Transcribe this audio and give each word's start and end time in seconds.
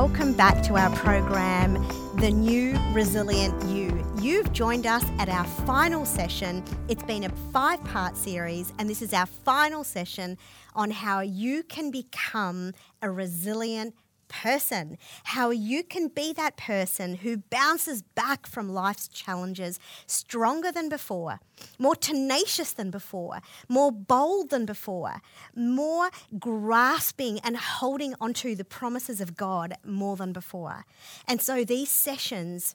welcome 0.00 0.32
back 0.32 0.62
to 0.62 0.76
our 0.76 0.88
program, 0.96 1.74
The 2.16 2.30
New 2.30 2.74
Resilient 2.94 3.62
You. 3.64 4.02
You've 4.18 4.50
joined 4.50 4.86
us 4.86 5.04
at 5.18 5.28
our 5.28 5.44
final 5.66 6.06
session. 6.06 6.64
It's 6.88 7.02
been 7.02 7.24
a 7.24 7.28
five 7.52 7.84
part 7.84 8.16
series, 8.16 8.72
and 8.78 8.88
this 8.88 9.02
is 9.02 9.12
our 9.12 9.26
final 9.26 9.84
session 9.84 10.38
on 10.74 10.90
how 10.90 11.20
you 11.20 11.62
can 11.64 11.90
become 11.90 12.72
a 13.02 13.10
resilient 13.10 13.94
person, 14.30 14.96
how 15.24 15.50
you 15.50 15.82
can 15.82 16.08
be 16.08 16.32
that 16.32 16.56
person 16.56 17.16
who 17.16 17.36
bounces 17.50 18.00
back 18.00 18.46
from 18.46 18.70
life's 18.72 19.08
challenges 19.08 19.78
stronger 20.06 20.72
than 20.72 20.88
before, 20.88 21.40
more 21.78 21.94
tenacious 21.94 22.72
than 22.72 22.90
before, 22.90 23.40
more 23.68 23.92
bold 23.92 24.48
than 24.48 24.64
before, 24.64 25.20
more 25.54 26.08
grasping 26.38 27.38
and 27.40 27.58
holding 27.58 28.14
onto 28.18 28.54
the 28.54 28.64
promises 28.64 29.20
of 29.20 29.36
God 29.36 29.74
more 29.84 30.16
than 30.16 30.32
before. 30.32 30.86
And 31.28 31.42
so 31.42 31.64
these 31.64 31.90
sessions 31.90 32.74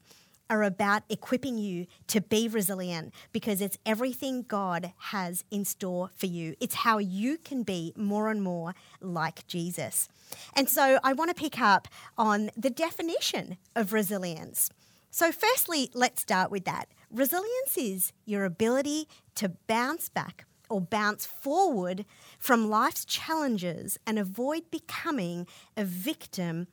are 0.50 0.64
about 0.64 1.04
equipping 1.10 1.58
you 1.58 1.88
to 2.08 2.22
be 2.22 2.48
resilient 2.48 3.14
because 3.32 3.62
it's 3.62 3.78
everything 3.86 4.44
God 4.44 4.94
has 4.98 5.44
in 5.52 5.66
store 5.66 6.12
for 6.16 6.28
you. 6.28 6.56
It's 6.60 6.76
how 6.76 6.98
you 6.98 7.38
can 7.38 7.64
be 7.64 7.94
more 7.96 8.30
and 8.30 8.42
more 8.42 8.76
like 9.02 9.48
Jesus. 9.48 10.08
And 10.56 10.70
so 10.70 11.00
I 11.04 11.14
want 11.14 11.30
to 11.30 11.42
pick 11.42 11.60
up 11.60 11.88
on 12.18 12.52
the 12.56 12.70
definition 12.70 13.58
of 13.76 13.94
resilience. 13.94 14.70
So, 15.10 15.32
firstly, 15.32 15.90
let's 15.94 16.22
start 16.22 16.52
with 16.52 16.66
that. 16.66 16.90
Resilience 17.10 17.78
is 17.78 18.12
your 18.26 18.44
ability 18.44 19.08
to 19.36 19.54
bounce 19.66 20.10
back 20.10 20.46
or 20.70 20.82
bounce 20.82 21.26
forward 21.26 22.06
from 22.38 22.70
life's 22.70 23.06
challenges 23.06 23.98
and 24.06 24.20
avoid 24.20 24.70
becoming 24.72 25.48
a 25.78 25.86
victim 25.86 26.68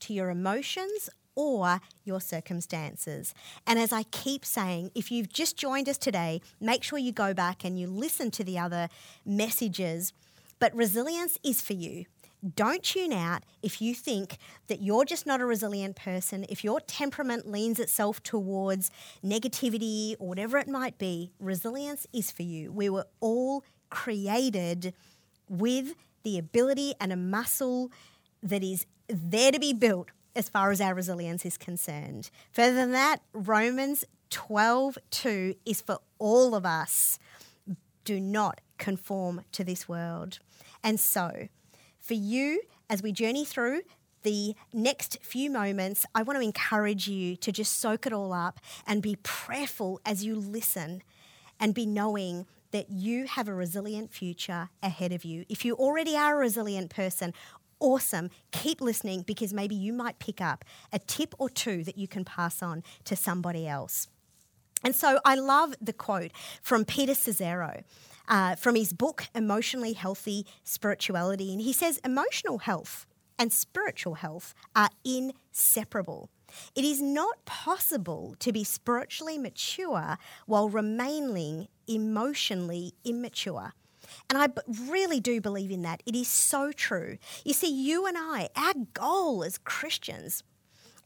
to 0.00 0.12
your 0.12 0.28
emotions 0.28 1.08
or 1.36 1.80
your 2.04 2.20
circumstances. 2.20 3.34
And 3.66 3.78
as 3.78 3.92
I 3.92 4.02
keep 4.04 4.44
saying, 4.44 4.90
if 4.94 5.12
you've 5.12 5.28
just 5.32 5.56
joined 5.56 5.88
us 5.88 5.98
today, 5.98 6.40
make 6.60 6.82
sure 6.82 6.98
you 6.98 7.12
go 7.12 7.32
back 7.32 7.64
and 7.64 7.78
you 7.78 7.86
listen 7.86 8.32
to 8.32 8.42
the 8.42 8.58
other 8.58 8.88
messages. 9.24 10.12
But 10.58 10.74
resilience 10.74 11.38
is 11.44 11.60
for 11.60 11.74
you. 11.74 12.06
Don't 12.54 12.82
tune 12.82 13.12
out 13.12 13.42
if 13.62 13.80
you 13.80 13.94
think 13.94 14.38
that 14.68 14.80
you're 14.80 15.04
just 15.04 15.26
not 15.26 15.40
a 15.40 15.46
resilient 15.46 15.96
person, 15.96 16.44
if 16.48 16.62
your 16.62 16.80
temperament 16.80 17.50
leans 17.50 17.80
itself 17.80 18.22
towards 18.22 18.90
negativity 19.24 20.14
or 20.18 20.28
whatever 20.28 20.58
it 20.58 20.68
might 20.68 20.98
be. 20.98 21.32
Resilience 21.40 22.06
is 22.12 22.30
for 22.30 22.42
you. 22.42 22.70
We 22.70 22.88
were 22.88 23.06
all 23.20 23.64
created 23.90 24.94
with 25.48 25.94
the 26.22 26.38
ability 26.38 26.94
and 27.00 27.12
a 27.12 27.16
muscle 27.16 27.90
that 28.42 28.62
is 28.62 28.86
there 29.08 29.50
to 29.50 29.58
be 29.58 29.72
built 29.72 30.10
as 30.36 30.48
far 30.48 30.70
as 30.70 30.80
our 30.80 30.94
resilience 30.94 31.44
is 31.44 31.56
concerned. 31.56 32.30
Further 32.52 32.76
than 32.76 32.92
that, 32.92 33.22
Romans 33.32 34.04
12 34.30 34.98
2 35.10 35.54
is 35.64 35.80
for 35.80 35.98
all 36.18 36.54
of 36.54 36.66
us. 36.66 37.18
Do 38.04 38.20
not 38.20 38.60
conform 38.78 39.42
to 39.52 39.64
this 39.64 39.88
world. 39.88 40.38
And 40.84 41.00
so, 41.00 41.48
for 41.98 42.14
you, 42.14 42.62
as 42.88 43.02
we 43.02 43.10
journey 43.10 43.44
through 43.44 43.80
the 44.22 44.54
next 44.72 45.18
few 45.22 45.50
moments, 45.50 46.04
I 46.14 46.22
want 46.22 46.38
to 46.38 46.44
encourage 46.44 47.08
you 47.08 47.36
to 47.36 47.50
just 47.50 47.78
soak 47.78 48.06
it 48.06 48.12
all 48.12 48.32
up 48.32 48.60
and 48.86 49.02
be 49.02 49.16
prayerful 49.22 50.00
as 50.04 50.24
you 50.24 50.36
listen 50.36 51.02
and 51.58 51.74
be 51.74 51.86
knowing 51.86 52.46
that 52.72 52.90
you 52.90 53.26
have 53.26 53.48
a 53.48 53.54
resilient 53.54 54.12
future 54.12 54.68
ahead 54.82 55.12
of 55.12 55.24
you. 55.24 55.44
If 55.48 55.64
you 55.64 55.74
already 55.74 56.16
are 56.16 56.34
a 56.34 56.38
resilient 56.38 56.90
person, 56.90 57.32
awesome. 57.80 58.30
Keep 58.52 58.80
listening 58.80 59.22
because 59.22 59.52
maybe 59.52 59.74
you 59.74 59.92
might 59.92 60.18
pick 60.18 60.40
up 60.40 60.64
a 60.92 60.98
tip 60.98 61.34
or 61.38 61.48
two 61.48 61.84
that 61.84 61.98
you 61.98 62.08
can 62.08 62.24
pass 62.24 62.62
on 62.62 62.82
to 63.04 63.16
somebody 63.16 63.66
else. 63.66 64.08
And 64.84 64.94
so 64.94 65.20
I 65.24 65.34
love 65.34 65.74
the 65.80 65.92
quote 65.92 66.32
from 66.62 66.84
Peter 66.84 67.12
Scazzero. 67.12 67.82
Uh, 68.28 68.56
from 68.56 68.74
his 68.74 68.92
book, 68.92 69.28
Emotionally 69.36 69.92
Healthy 69.92 70.46
Spirituality. 70.64 71.52
And 71.52 71.62
he 71.62 71.72
says, 71.72 72.00
emotional 72.04 72.58
health 72.58 73.06
and 73.38 73.52
spiritual 73.52 74.14
health 74.14 74.52
are 74.74 74.90
inseparable. 75.04 76.28
It 76.74 76.84
is 76.84 77.00
not 77.00 77.44
possible 77.44 78.34
to 78.40 78.52
be 78.52 78.64
spiritually 78.64 79.38
mature 79.38 80.18
while 80.46 80.68
remaining 80.68 81.68
emotionally 81.86 82.94
immature. 83.04 83.72
And 84.30 84.38
I 84.38 84.48
really 84.88 85.20
do 85.20 85.40
believe 85.40 85.70
in 85.70 85.82
that. 85.82 86.02
It 86.06 86.14
is 86.14 86.28
so 86.28 86.72
true. 86.72 87.18
You 87.44 87.52
see, 87.52 87.72
you 87.72 88.06
and 88.06 88.16
I, 88.18 88.48
our 88.56 88.74
goal 88.94 89.44
as 89.44 89.58
Christians 89.58 90.42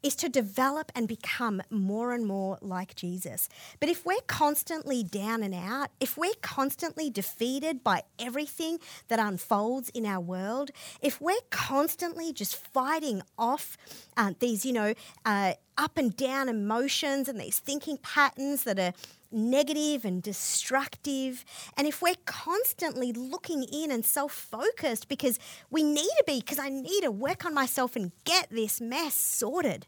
is 0.03 0.15
to 0.16 0.28
develop 0.28 0.91
and 0.94 1.06
become 1.06 1.62
more 1.71 2.12
and 2.12 2.27
more 2.27 2.59
like 2.61 2.94
Jesus. 2.94 3.49
But 3.78 3.88
if 3.88 4.06
we're 4.06 4.22
constantly 4.27 5.03
down 5.03 5.43
and 5.43 5.55
out, 5.55 5.91
if 6.00 6.16
we're 6.16 6.31
constantly 6.41 7.11
defeated 7.11 7.84
by 7.84 8.03
everything 8.19 8.78
that 9.09 9.19
unfolds 9.19 9.91
in 9.91 10.06
our 10.06 10.21
world, 10.21 10.71
if 11.03 11.21
we're 11.21 11.37
constantly 11.50 12.32
just 12.32 12.56
fighting 12.56 13.22
off 13.38 13.77
uh, 14.17 14.32
these, 14.38 14.65
you 14.65 14.72
know, 14.72 14.94
uh, 15.25 15.55
up 15.77 15.97
and 15.97 16.17
down 16.17 16.49
emotions 16.49 17.28
and 17.28 17.41
these 17.41 17.59
thinking 17.59 17.99
patterns 17.99 18.65
that 18.65 18.78
are 18.78 18.93
negative 19.33 20.05
and 20.05 20.23
destructive, 20.23 21.45
and 21.77 21.87
if 21.87 22.03
we're 22.03 22.15
constantly 22.25 23.13
looking 23.13 23.63
in 23.65 23.91
and 23.91 24.05
self 24.05 24.33
focused 24.33 25.09
because 25.09 25.39
we 25.71 25.83
need 25.83 26.11
to 26.19 26.25
be, 26.27 26.41
because 26.41 26.59
I 26.59 26.69
need 26.69 27.03
to 27.03 27.11
work 27.11 27.45
on 27.45 27.55
myself 27.55 27.97
and 27.97 28.13
get 28.25 28.49
this 28.51 28.81
mess 28.81 29.15
sorted, 29.15 29.87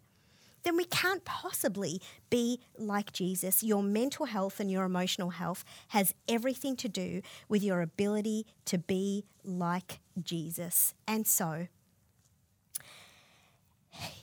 then 0.62 0.76
we 0.76 0.84
can't 0.84 1.24
possibly 1.24 2.00
be 2.30 2.60
like 2.78 3.12
Jesus. 3.12 3.62
Your 3.62 3.82
mental 3.82 4.26
health 4.26 4.60
and 4.60 4.70
your 4.70 4.84
emotional 4.84 5.30
health 5.30 5.64
has 5.88 6.14
everything 6.28 6.76
to 6.76 6.88
do 6.88 7.22
with 7.48 7.62
your 7.62 7.80
ability 7.80 8.46
to 8.66 8.78
be 8.78 9.24
like 9.44 10.00
Jesus. 10.22 10.94
And 11.06 11.26
so, 11.26 11.66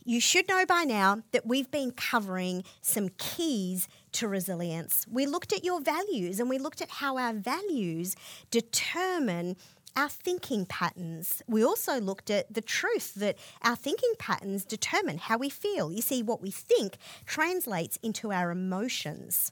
you 0.03 0.19
should 0.19 0.47
know 0.47 0.65
by 0.65 0.83
now 0.83 1.21
that 1.31 1.45
we've 1.45 1.69
been 1.69 1.91
covering 1.91 2.63
some 2.81 3.09
keys 3.17 3.87
to 4.13 4.27
resilience. 4.27 5.05
We 5.09 5.25
looked 5.25 5.53
at 5.53 5.63
your 5.63 5.81
values 5.81 6.39
and 6.39 6.49
we 6.49 6.57
looked 6.57 6.81
at 6.81 6.89
how 6.89 7.17
our 7.17 7.33
values 7.33 8.15
determine 8.49 9.55
our 9.95 10.09
thinking 10.09 10.65
patterns. 10.65 11.41
We 11.47 11.63
also 11.63 11.99
looked 11.99 12.29
at 12.29 12.53
the 12.53 12.61
truth 12.61 13.15
that 13.15 13.37
our 13.61 13.75
thinking 13.75 14.13
patterns 14.17 14.65
determine 14.65 15.17
how 15.17 15.37
we 15.37 15.49
feel. 15.49 15.91
You 15.91 16.01
see, 16.01 16.23
what 16.23 16.41
we 16.41 16.51
think 16.51 16.97
translates 17.25 17.97
into 18.01 18.31
our 18.31 18.51
emotions. 18.51 19.51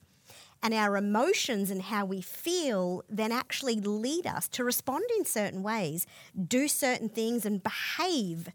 And 0.64 0.74
our 0.74 0.98
emotions 0.98 1.70
and 1.70 1.84
how 1.84 2.06
we 2.06 2.22
feel 2.22 3.04
then 3.08 3.32
actually 3.32 3.80
lead 3.80 4.26
us 4.26 4.48
to 4.50 4.64
respond 4.64 5.04
in 5.18 5.26
certain 5.26 5.62
ways, 5.62 6.08
do 6.48 6.68
certain 6.68 7.10
things, 7.10 7.46
and 7.46 7.62
behave 7.62 8.50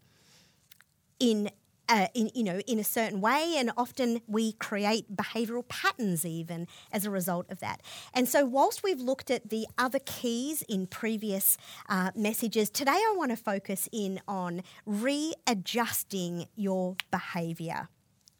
in 1.23 1.49
uh, 1.89 2.07
in 2.13 2.29
you 2.35 2.43
know 2.43 2.59
in 2.67 2.79
a 2.79 2.83
certain 2.83 3.21
way 3.21 3.55
and 3.57 3.71
often 3.77 4.21
we 4.27 4.53
create 4.53 5.15
behavioral 5.15 5.67
patterns 5.67 6.25
even 6.25 6.67
as 6.91 7.05
a 7.05 7.09
result 7.09 7.45
of 7.49 7.59
that. 7.59 7.81
And 8.13 8.27
so 8.27 8.45
whilst 8.45 8.83
we've 8.83 8.99
looked 8.99 9.31
at 9.31 9.49
the 9.49 9.67
other 9.77 9.99
keys 9.99 10.63
in 10.63 10.87
previous 10.87 11.57
uh, 11.89 12.11
messages 12.15 12.69
today 12.69 12.91
i 12.91 13.13
want 13.17 13.31
to 13.31 13.37
focus 13.37 13.87
in 13.91 14.19
on 14.27 14.63
readjusting 14.85 16.47
your 16.55 16.95
behavior. 17.09 17.87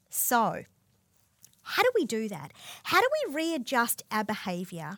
So 0.10 0.64
how 1.64 1.82
do 1.82 1.90
we 1.96 2.06
do 2.06 2.30
that? 2.30 2.52
How 2.84 3.00
do 3.00 3.08
we 3.28 3.36
readjust 3.36 4.04
our 4.12 4.24
behaviour? 4.24 4.98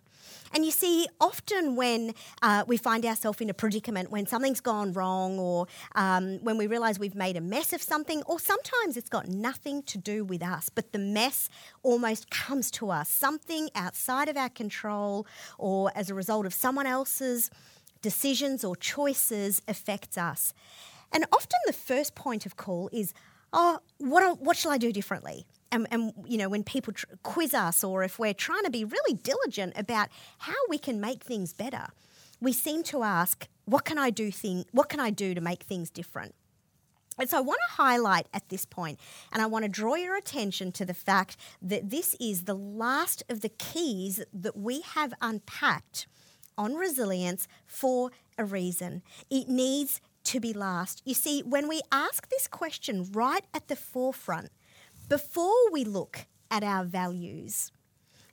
And 0.54 0.66
you 0.66 0.72
see, 0.72 1.08
often 1.20 1.76
when 1.76 2.14
uh, 2.42 2.64
we 2.68 2.78
find 2.78 3.06
ourselves 3.06 3.40
in 3.42 3.50
a 3.50 3.54
predicament, 3.54 4.10
when 4.10 4.26
something's 4.26 4.62
gone 4.62 4.94
wrong, 4.94 5.38
or 5.38 5.68
um, 5.96 6.40
when 6.44 6.58
we 6.58 6.68
realise 6.68 6.98
we've 6.98 7.16
made 7.16 7.38
a 7.38 7.42
mess 7.42 7.74
of 7.74 7.82
something, 7.82 8.24
or 8.24 8.40
sometimes 8.40 8.98
it's 8.98 9.10
got 9.10 9.28
nothing 9.28 9.84
to 9.84 9.98
do 9.98 10.24
with 10.24 10.42
us, 10.42 10.70
but 10.70 10.92
the 10.92 11.00
mess 11.00 11.50
almost 11.84 12.30
comes 12.32 12.72
to 12.72 12.90
us, 12.90 13.10
something 13.10 13.70
outside 13.76 14.28
of 14.28 14.38
our 14.38 14.50
control, 14.50 15.28
or 15.58 15.92
as 15.96 16.10
a 16.10 16.14
result 16.14 16.46
of 16.46 16.54
someone 16.54 16.88
else's 16.88 17.52
decisions 18.02 18.64
or 18.64 18.76
choices 18.76 19.62
affects 19.68 20.18
us. 20.18 20.54
And 21.12 21.26
often 21.32 21.60
the 21.66 21.74
first 21.74 22.16
point 22.16 22.46
of 22.46 22.56
call 22.56 22.90
is, 22.92 23.14
oh, 23.54 23.80
what, 23.98 24.40
what 24.40 24.58
shall 24.58 24.72
I 24.72 24.78
do 24.78 24.92
differently? 24.92 25.46
And, 25.76 25.88
and 25.92 26.14
you 26.26 26.38
know 26.38 26.50
when 26.50 26.64
people 26.64 26.94
tr- 26.94 27.06
quiz 27.24 27.54
us 27.54 27.84
or 27.84 28.04
if 28.04 28.18
we're 28.18 28.34
trying 28.34 28.64
to 28.64 28.72
be 28.72 28.84
really 28.84 29.14
diligent 29.14 29.74
about 29.78 30.10
how 30.40 30.54
we 30.70 30.78
can 30.78 31.00
make 31.00 31.24
things 31.24 31.54
better 31.54 31.88
we 32.40 32.54
seem 32.54 32.82
to 32.84 33.04
ask 33.04 33.48
what 33.66 33.86
can 33.86 33.98
i 33.98 34.10
do 34.10 34.32
thing 34.32 34.66
what 34.72 34.90
can 34.90 35.00
i 35.00 35.10
do 35.10 35.34
to 35.34 35.42
make 35.42 35.64
things 35.64 35.90
different 35.90 36.34
and 37.18 37.30
so 37.30 37.38
I 37.38 37.42
want 37.42 37.62
to 37.70 37.76
highlight 37.76 38.28
at 38.34 38.50
this 38.50 38.66
point, 38.66 39.00
and 39.32 39.42
I 39.42 39.46
want 39.46 39.64
to 39.64 39.70
draw 39.70 39.96
your 39.96 40.18
attention 40.18 40.74
to 40.74 40.84
the 40.84 40.94
fact 40.94 41.38
that 41.62 41.90
this 41.90 42.14
is 42.20 42.44
the 42.44 42.54
last 42.54 43.24
of 43.30 43.40
the 43.40 43.48
keys 43.48 44.22
that 44.34 44.58
we 44.58 44.82
have 44.82 45.14
unpacked 45.22 46.08
on 46.58 46.76
resilience 46.76 47.48
for 47.66 48.12
a 48.38 48.44
reason. 48.44 49.02
It 49.30 49.48
needs 49.48 50.02
to 50.26 50.40
be 50.40 50.52
last. 50.52 51.02
You 51.06 51.14
see, 51.14 51.42
when 51.42 51.68
we 51.68 51.82
ask 51.92 52.28
this 52.30 52.48
question 52.48 53.10
right 53.14 53.46
at 53.54 53.68
the 53.68 53.76
forefront, 53.76 54.50
before 55.06 55.72
we 55.72 55.84
look 55.84 56.26
at 56.52 56.64
our 56.64 56.84
values, 56.84 57.72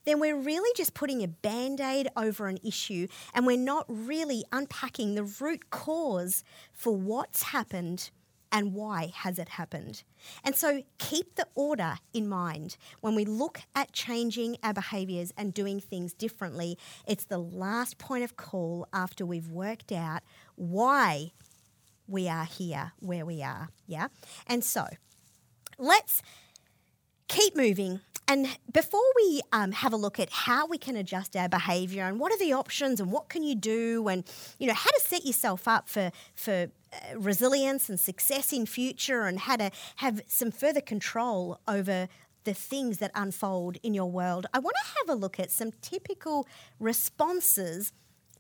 then 0.05 0.19
we're 0.19 0.37
really 0.37 0.71
just 0.77 0.95
putting 0.95 1.23
a 1.23 1.29
band 1.29 1.81
aid 1.81 2.09
over 2.17 2.49
an 2.49 2.59
issue 2.65 3.07
and 3.35 3.47
we're 3.47 3.57
not 3.57 3.85
really 3.89 4.45
unpacking 4.53 5.15
the 5.15 5.25
root 5.25 5.71
cause 5.71 6.43
for 6.73 6.97
what's 6.97 7.45
happened 7.45 8.11
and 8.51 8.75
why 8.75 9.11
has 9.15 9.39
it 9.39 9.49
happened. 9.49 10.03
And 10.45 10.55
so 10.55 10.83
keep 10.99 11.37
the 11.37 11.47
order 11.55 11.95
in 12.13 12.29
mind 12.29 12.77
when 13.01 13.15
we 13.15 13.25
look 13.25 13.63
at 13.75 13.93
changing 13.93 14.59
our 14.63 14.75
behaviours 14.75 15.33
and 15.39 15.55
doing 15.55 15.81
things 15.81 16.13
differently. 16.13 16.77
It's 17.07 17.25
the 17.25 17.39
last 17.39 17.97
point 17.97 18.25
of 18.25 18.37
call 18.37 18.87
after 18.93 19.25
we've 19.25 19.49
worked 19.49 19.91
out 19.91 20.21
why 20.57 21.33
we 22.07 22.29
are 22.29 22.45
here 22.45 22.93
where 23.01 23.25
we 23.25 23.43
are. 23.43 23.69
Yeah. 23.87 24.09
And 24.47 24.63
so 24.63 24.87
let's 25.79 26.23
keep 27.33 27.57
moving. 27.57 28.01
And 28.29 28.47
before 28.73 29.01
we 29.17 29.41
um, 29.53 29.73
have 29.73 29.93
a 29.93 29.97
look 29.97 30.21
at 30.21 30.31
how 30.31 30.67
we 30.67 30.79
can 30.79 30.97
adjust 30.97 31.35
our 31.37 31.49
behaviour 31.49 32.05
and 32.05 32.21
what 32.21 32.33
are 32.33 32.39
the 32.39 32.53
options 32.53 33.01
and 33.01 33.11
what 33.11 33.29
can 33.29 33.43
you 33.43 33.55
do 33.55 34.07
and 34.09 34.25
you 34.59 34.67
know 34.67 34.75
how 34.75 34.91
to 34.91 35.01
set 35.01 35.25
yourself 35.27 35.67
up 35.67 35.89
for 35.89 36.13
for 36.35 36.69
uh, 36.93 37.19
resilience 37.19 37.89
and 37.89 37.99
success 37.99 38.53
in 38.53 38.65
future 38.65 39.23
and 39.23 39.41
how 39.41 39.57
to 39.57 39.71
have 39.97 40.23
some 40.27 40.51
further 40.51 40.81
control 40.81 41.59
over 41.67 42.09
the 42.45 42.55
things 42.55 42.99
that 42.99 43.11
unfold 43.15 43.77
in 43.83 43.95
your 43.95 44.11
world, 44.11 44.47
I 44.53 44.59
want 44.59 44.77
to 44.83 44.91
have 44.99 45.17
a 45.17 45.21
look 45.21 45.39
at 45.39 45.51
some 45.51 45.71
typical 45.81 46.47
responses 46.81 47.93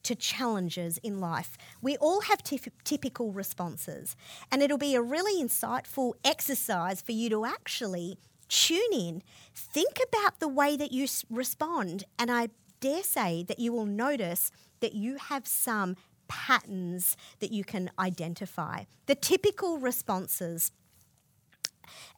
to 0.02 0.16
challenges 0.16 0.98
in 0.98 1.20
life. 1.20 1.56
We 1.80 1.96
all 1.98 2.22
have 2.22 2.42
typical 2.42 3.30
responses, 3.32 4.16
and 4.50 4.60
it'll 4.60 4.78
be 4.78 4.96
a 4.96 5.02
really 5.02 5.42
insightful 5.42 6.14
exercise 6.24 7.00
for 7.00 7.12
you 7.12 7.30
to 7.30 7.44
actually 7.44 8.18
tune 8.52 8.92
in, 8.92 9.22
think 9.54 9.98
about 10.08 10.38
the 10.38 10.48
way 10.48 10.76
that 10.76 10.92
you 10.92 11.06
respond, 11.30 12.04
and 12.18 12.30
I 12.30 12.50
dare 12.80 13.02
say 13.02 13.44
that 13.48 13.58
you 13.58 13.72
will 13.72 13.86
notice 13.86 14.52
that 14.80 14.94
you 14.94 15.16
have 15.16 15.46
some 15.46 15.96
patterns 16.28 17.16
that 17.40 17.50
you 17.50 17.64
can 17.64 17.90
identify. 17.98 18.84
The 19.06 19.14
typical 19.14 19.78
responses 19.78 20.70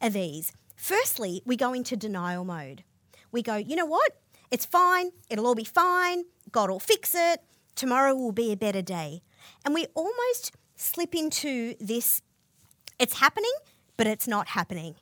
are 0.01 0.09
these. 0.09 0.51
Firstly, 0.75 1.41
we 1.45 1.55
go 1.55 1.71
into 1.71 1.95
denial 1.95 2.43
mode. 2.43 2.83
We 3.31 3.41
go, 3.41 3.55
you 3.55 3.77
know 3.77 3.85
what? 3.85 4.17
It's 4.51 4.65
fine. 4.65 5.11
It'll 5.29 5.47
all 5.47 5.55
be 5.55 5.63
fine. 5.63 6.25
God 6.51 6.69
will 6.69 6.79
fix 6.79 7.15
it. 7.15 7.41
Tomorrow 7.75 8.13
will 8.13 8.33
be 8.33 8.51
a 8.51 8.57
better 8.57 8.81
day. 8.81 9.21
And 9.63 9.73
we 9.73 9.87
almost 9.95 10.51
slip 10.75 11.15
into 11.15 11.75
this 11.79 12.21
it's 12.99 13.19
happening, 13.19 13.51
but 13.97 14.07
it's 14.07 14.27
not 14.27 14.49
happening. 14.49 14.95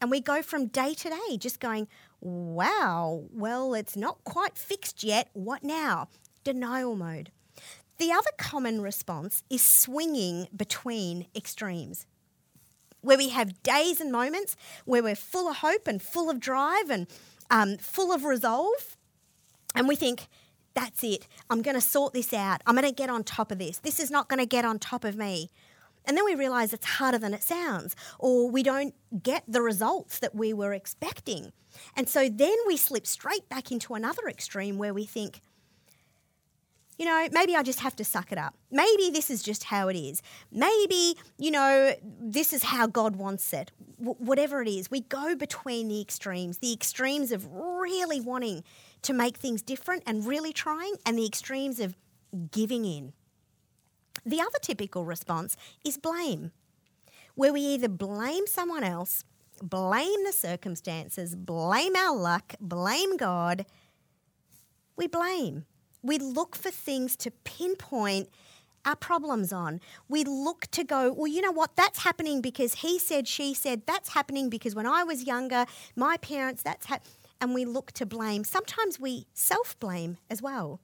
And 0.00 0.10
we 0.10 0.20
go 0.20 0.42
from 0.42 0.66
day 0.66 0.94
to 0.94 1.10
day 1.10 1.36
just 1.38 1.60
going, 1.60 1.88
wow, 2.20 3.24
well, 3.32 3.74
it's 3.74 3.96
not 3.96 4.22
quite 4.24 4.56
fixed 4.56 5.02
yet. 5.02 5.28
What 5.32 5.64
now? 5.64 6.08
Denial 6.44 6.94
mode. 6.94 7.30
The 7.98 8.12
other 8.12 8.30
common 8.38 8.80
response 8.80 9.42
is 9.50 9.62
swinging 9.62 10.46
between 10.56 11.26
extremes, 11.34 12.06
where 13.00 13.18
we 13.18 13.30
have 13.30 13.62
days 13.64 14.00
and 14.00 14.12
moments 14.12 14.56
where 14.84 15.02
we're 15.02 15.16
full 15.16 15.48
of 15.48 15.56
hope 15.56 15.88
and 15.88 16.00
full 16.00 16.30
of 16.30 16.38
drive 16.38 16.90
and 16.90 17.08
um, 17.50 17.76
full 17.78 18.12
of 18.12 18.24
resolve, 18.24 18.96
and 19.74 19.88
we 19.88 19.96
think, 19.96 20.28
that's 20.74 21.02
it. 21.02 21.26
I'm 21.50 21.60
going 21.60 21.74
to 21.74 21.80
sort 21.80 22.12
this 22.12 22.32
out. 22.32 22.60
I'm 22.66 22.76
going 22.76 22.86
to 22.86 22.94
get 22.94 23.10
on 23.10 23.24
top 23.24 23.50
of 23.50 23.58
this. 23.58 23.78
This 23.78 23.98
is 23.98 24.12
not 24.12 24.28
going 24.28 24.38
to 24.38 24.46
get 24.46 24.64
on 24.64 24.78
top 24.78 25.04
of 25.04 25.16
me. 25.16 25.50
And 26.08 26.16
then 26.16 26.24
we 26.24 26.34
realize 26.34 26.72
it's 26.72 26.86
harder 26.86 27.18
than 27.18 27.34
it 27.34 27.42
sounds, 27.42 27.94
or 28.18 28.50
we 28.50 28.62
don't 28.62 28.94
get 29.22 29.44
the 29.46 29.60
results 29.60 30.18
that 30.20 30.34
we 30.34 30.54
were 30.54 30.72
expecting. 30.72 31.52
And 31.94 32.08
so 32.08 32.30
then 32.30 32.56
we 32.66 32.78
slip 32.78 33.06
straight 33.06 33.46
back 33.50 33.70
into 33.70 33.94
another 33.94 34.26
extreme 34.26 34.78
where 34.78 34.94
we 34.94 35.04
think, 35.04 35.42
you 36.98 37.04
know, 37.04 37.28
maybe 37.30 37.54
I 37.54 37.62
just 37.62 37.80
have 37.80 37.94
to 37.96 38.04
suck 38.04 38.32
it 38.32 38.38
up. 38.38 38.54
Maybe 38.72 39.10
this 39.10 39.28
is 39.28 39.42
just 39.42 39.64
how 39.64 39.88
it 39.88 39.96
is. 39.96 40.22
Maybe, 40.50 41.14
you 41.36 41.50
know, 41.50 41.94
this 42.02 42.54
is 42.54 42.64
how 42.64 42.86
God 42.86 43.16
wants 43.16 43.52
it. 43.52 43.70
W- 43.98 44.16
whatever 44.18 44.62
it 44.62 44.68
is, 44.68 44.90
we 44.90 45.02
go 45.02 45.36
between 45.36 45.88
the 45.88 46.00
extremes 46.00 46.58
the 46.58 46.72
extremes 46.72 47.32
of 47.32 47.46
really 47.52 48.20
wanting 48.20 48.64
to 49.02 49.12
make 49.12 49.36
things 49.36 49.60
different 49.60 50.02
and 50.06 50.26
really 50.26 50.54
trying, 50.54 50.94
and 51.04 51.18
the 51.18 51.26
extremes 51.26 51.78
of 51.78 51.94
giving 52.50 52.86
in. 52.86 53.12
The 54.28 54.40
other 54.40 54.58
typical 54.60 55.04
response 55.04 55.56
is 55.84 55.96
blame, 55.96 56.52
where 57.34 57.52
we 57.52 57.60
either 57.60 57.88
blame 57.88 58.46
someone 58.46 58.84
else, 58.84 59.24
blame 59.62 60.24
the 60.24 60.32
circumstances, 60.32 61.34
blame 61.34 61.96
our 61.96 62.16
luck, 62.16 62.54
blame 62.60 63.16
God. 63.16 63.64
We 64.96 65.06
blame 65.06 65.64
we 66.02 66.18
look 66.18 66.56
for 66.56 66.70
things 66.70 67.16
to 67.16 67.30
pinpoint 67.30 68.28
our 68.84 68.96
problems 68.96 69.52
on. 69.52 69.80
We 70.08 70.24
look 70.24 70.66
to 70.68 70.84
go, 70.84 71.12
well, 71.12 71.26
you 71.26 71.42
know 71.42 71.52
what? 71.52 71.76
That's 71.76 72.04
happening 72.04 72.40
because 72.40 72.74
he 72.74 72.98
said, 72.98 73.26
she 73.26 73.52
said, 73.54 73.82
that's 73.86 74.10
happening 74.10 74.48
because 74.48 74.74
when 74.74 74.86
I 74.86 75.04
was 75.04 75.24
younger, 75.24 75.66
my 75.96 76.16
parents, 76.18 76.62
that's 76.62 76.86
ha-. 76.86 77.00
and 77.40 77.54
we 77.54 77.64
look 77.64 77.92
to 77.92 78.06
blame. 78.06 78.44
Sometimes 78.44 79.00
we 79.00 79.26
self 79.34 79.78
blame 79.78 80.18
as 80.30 80.40
well. 80.40 80.80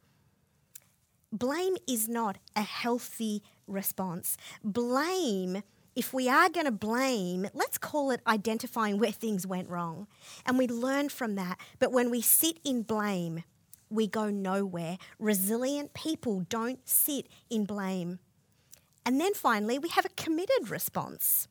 Blame 1.35 1.77
is 1.89 2.09
not 2.09 2.39
a 2.55 2.63
healthy 2.63 3.43
response. 3.67 4.37
Blame, 4.63 5.65
if 5.97 6.15
we 6.15 6.29
are 6.29 6.49
going 6.49 6.67
to 6.67 6.71
blame, 6.71 7.49
let's 7.53 7.77
call 7.77 8.13
it 8.13 8.21
identifying 8.25 9.01
where 9.01 9.11
things 9.11 9.45
went 9.45 9.69
wrong. 9.69 10.07
And 10.47 10.57
we 10.57 10.69
learn 10.69 11.09
from 11.09 11.35
that. 11.35 11.59
But 11.81 11.91
when 11.91 12.09
we 12.09 12.21
sit 12.21 12.61
in 12.63 12.83
blame, 12.83 13.43
we 13.91 14.07
go 14.07 14.31
nowhere. 14.31 14.97
Resilient 15.19 15.93
people 15.93 16.47
don't 16.49 16.79
sit 16.89 17.27
in 17.51 17.65
blame. 17.65 18.21
And 19.05 19.21
then 19.21 19.35
finally, 19.35 19.81
we 19.81 19.89
have 19.89 20.05
a 20.05 20.11
committed 20.11 20.71
response 20.71 21.49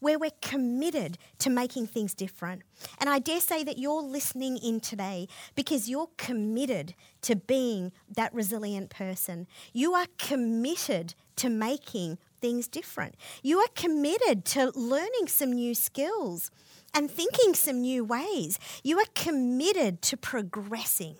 where 0.00 0.18
we're 0.18 0.30
committed 0.42 1.18
to 1.38 1.50
making 1.50 1.86
things 1.86 2.14
different. 2.14 2.62
And 2.98 3.08
I 3.08 3.18
dare 3.18 3.40
say 3.40 3.64
that 3.64 3.78
you're 3.78 4.02
listening 4.02 4.58
in 4.58 4.80
today 4.80 5.28
because 5.54 5.88
you're 5.88 6.10
committed 6.16 6.94
to 7.22 7.36
being 7.36 7.92
that 8.14 8.34
resilient 8.34 8.90
person. 8.90 9.46
You 9.72 9.94
are 9.94 10.06
committed 10.18 11.14
to 11.36 11.48
making 11.48 12.18
things 12.40 12.68
different. 12.68 13.16
You 13.42 13.58
are 13.58 13.68
committed 13.74 14.44
to 14.46 14.70
learning 14.74 15.28
some 15.28 15.52
new 15.52 15.74
skills 15.74 16.50
and 16.94 17.10
thinking 17.10 17.54
some 17.54 17.80
new 17.80 18.04
ways. 18.04 18.58
You 18.82 18.98
are 18.98 19.06
committed 19.14 20.02
to 20.02 20.16
progressing. 20.16 21.16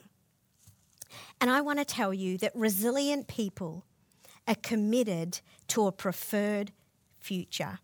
And 1.41 1.51
I 1.51 1.61
want 1.61 1.79
to 1.79 1.85
tell 1.85 2.15
you 2.15 2.39
that 2.39 2.53
resilient 2.55 3.29
people 3.29 3.85
are 4.49 4.55
committed 4.55 5.41
to 5.69 5.87
a 5.87 5.93
preferred 5.93 6.73
future, 7.19 7.81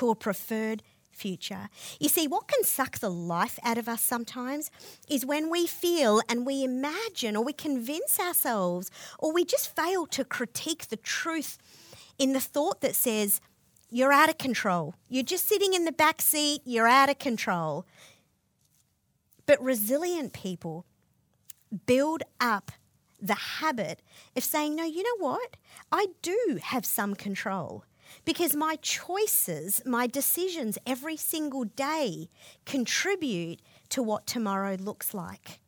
to 0.00 0.08
a 0.08 0.14
preferred 0.14 0.82
future. 1.10 1.68
You 2.00 2.08
see, 2.08 2.26
what 2.26 2.48
can 2.48 2.64
suck 2.64 2.98
the 2.98 3.10
life 3.10 3.58
out 3.62 3.76
of 3.76 3.86
us 3.86 4.00
sometimes 4.00 4.70
is 5.10 5.26
when 5.26 5.50
we 5.50 5.66
feel 5.66 6.22
and 6.26 6.46
we 6.46 6.64
imagine 6.64 7.36
or 7.36 7.44
we 7.44 7.52
convince 7.52 8.18
ourselves 8.18 8.90
or 9.18 9.30
we 9.30 9.44
just 9.44 9.76
fail 9.76 10.06
to 10.06 10.24
critique 10.24 10.88
the 10.88 10.96
truth 10.96 11.58
in 12.18 12.32
the 12.32 12.40
thought 12.40 12.80
that 12.80 12.96
says, 12.96 13.42
you're 13.90 14.12
out 14.12 14.30
of 14.30 14.38
control. 14.38 14.94
You're 15.10 15.22
just 15.22 15.46
sitting 15.46 15.74
in 15.74 15.84
the 15.84 15.92
back 15.92 16.22
seat, 16.22 16.62
you're 16.64 16.88
out 16.88 17.10
of 17.10 17.18
control. 17.18 17.84
But 19.44 19.62
resilient 19.62 20.32
people 20.32 20.86
build 21.84 22.22
up 22.40 22.72
the 23.20 23.34
habit 23.34 24.00
of 24.34 24.44
saying, 24.44 24.76
no, 24.76 24.84
you 24.84 25.02
know 25.02 25.26
what? 25.26 25.56
I 25.92 26.06
do 26.22 26.58
have 26.62 26.86
some 26.86 27.14
control 27.14 27.84
because 28.24 28.54
my 28.54 28.76
choices, 28.76 29.82
my 29.84 30.06
decisions 30.06 30.78
every 30.86 31.16
single 31.16 31.64
day 31.64 32.28
contribute 32.66 33.60
to 33.90 34.02
what 34.02 34.26
tomorrow 34.26 34.76
looks 34.76 35.14
like. 35.14 35.60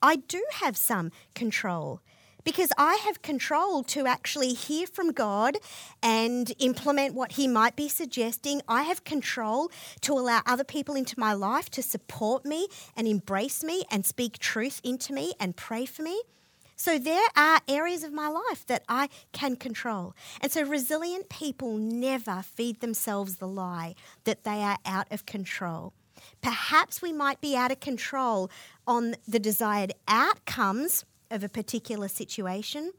I 0.00 0.16
do 0.16 0.44
have 0.54 0.76
some 0.76 1.12
control 1.34 2.00
because 2.44 2.72
I 2.76 2.96
have 3.04 3.22
control 3.22 3.82
to 3.84 4.06
actually 4.06 4.54
hear 4.54 4.86
from 4.86 5.12
God 5.12 5.56
and 6.02 6.52
implement 6.58 7.14
what 7.14 7.32
He 7.32 7.46
might 7.46 7.76
be 7.76 7.88
suggesting. 7.88 8.62
I 8.68 8.82
have 8.82 9.04
control 9.04 9.70
to 10.02 10.12
allow 10.14 10.42
other 10.46 10.64
people 10.64 10.94
into 10.94 11.18
my 11.18 11.32
life 11.32 11.70
to 11.70 11.82
support 11.82 12.44
me 12.44 12.68
and 12.96 13.06
embrace 13.06 13.62
me 13.62 13.84
and 13.90 14.04
speak 14.04 14.38
truth 14.38 14.80
into 14.82 15.12
me 15.12 15.34
and 15.38 15.56
pray 15.56 15.86
for 15.86 16.02
me. 16.02 16.22
So 16.82 16.98
there 16.98 17.28
are 17.36 17.60
areas 17.68 18.02
of 18.02 18.12
my 18.12 18.26
life 18.26 18.66
that 18.66 18.82
I 18.88 19.08
can 19.30 19.54
control. 19.54 20.16
And 20.40 20.50
so 20.50 20.64
resilient 20.64 21.28
people 21.28 21.76
never 21.76 22.42
feed 22.42 22.80
themselves 22.80 23.36
the 23.36 23.46
lie 23.46 23.94
that 24.24 24.42
they 24.42 24.64
are 24.64 24.78
out 24.84 25.06
of 25.12 25.24
control. 25.24 25.92
Perhaps 26.40 27.00
we 27.00 27.12
might 27.12 27.40
be 27.40 27.54
out 27.54 27.70
of 27.70 27.78
control 27.78 28.50
on 28.84 29.14
the 29.28 29.38
desired 29.38 29.92
outcomes 30.08 31.04
of 31.30 31.44
a 31.44 31.48
particular 31.48 32.08
situation, 32.08 32.90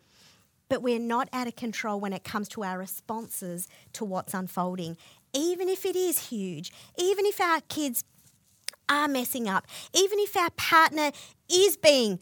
but 0.70 0.82
we're 0.82 0.98
not 0.98 1.28
out 1.34 1.48
of 1.48 1.58
control 1.58 2.00
when 2.00 2.14
it 2.14 2.24
comes 2.24 2.48
to 2.48 2.64
our 2.64 2.78
responses 2.78 3.68
to 3.92 4.06
what's 4.06 4.34
unfolding. 4.34 4.96
Even 5.34 5.68
if 5.68 5.86
it 5.86 5.98
is 5.98 6.30
huge, 6.30 6.72
even 6.98 7.26
if 7.26 7.42
our 7.42 7.60
kids 7.68 8.06
are 8.88 9.10
messing 9.10 9.50
up, 9.50 9.68
even 9.94 10.20
if 10.20 10.38
our 10.38 10.52
partner 10.52 11.12
is 11.52 11.76
being 11.76 12.22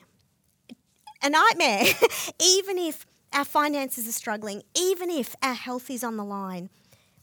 a 1.24 1.30
nightmare, 1.30 1.86
even 2.42 2.78
if 2.78 3.06
our 3.34 3.46
finances 3.46 4.08
are 4.08 4.14
struggling, 4.14 4.64
even 4.76 5.10
if 5.10 5.36
our 5.42 5.54
health 5.54 5.90
is 5.90 6.04
on 6.04 6.18
the 6.18 6.26
line, 6.26 6.70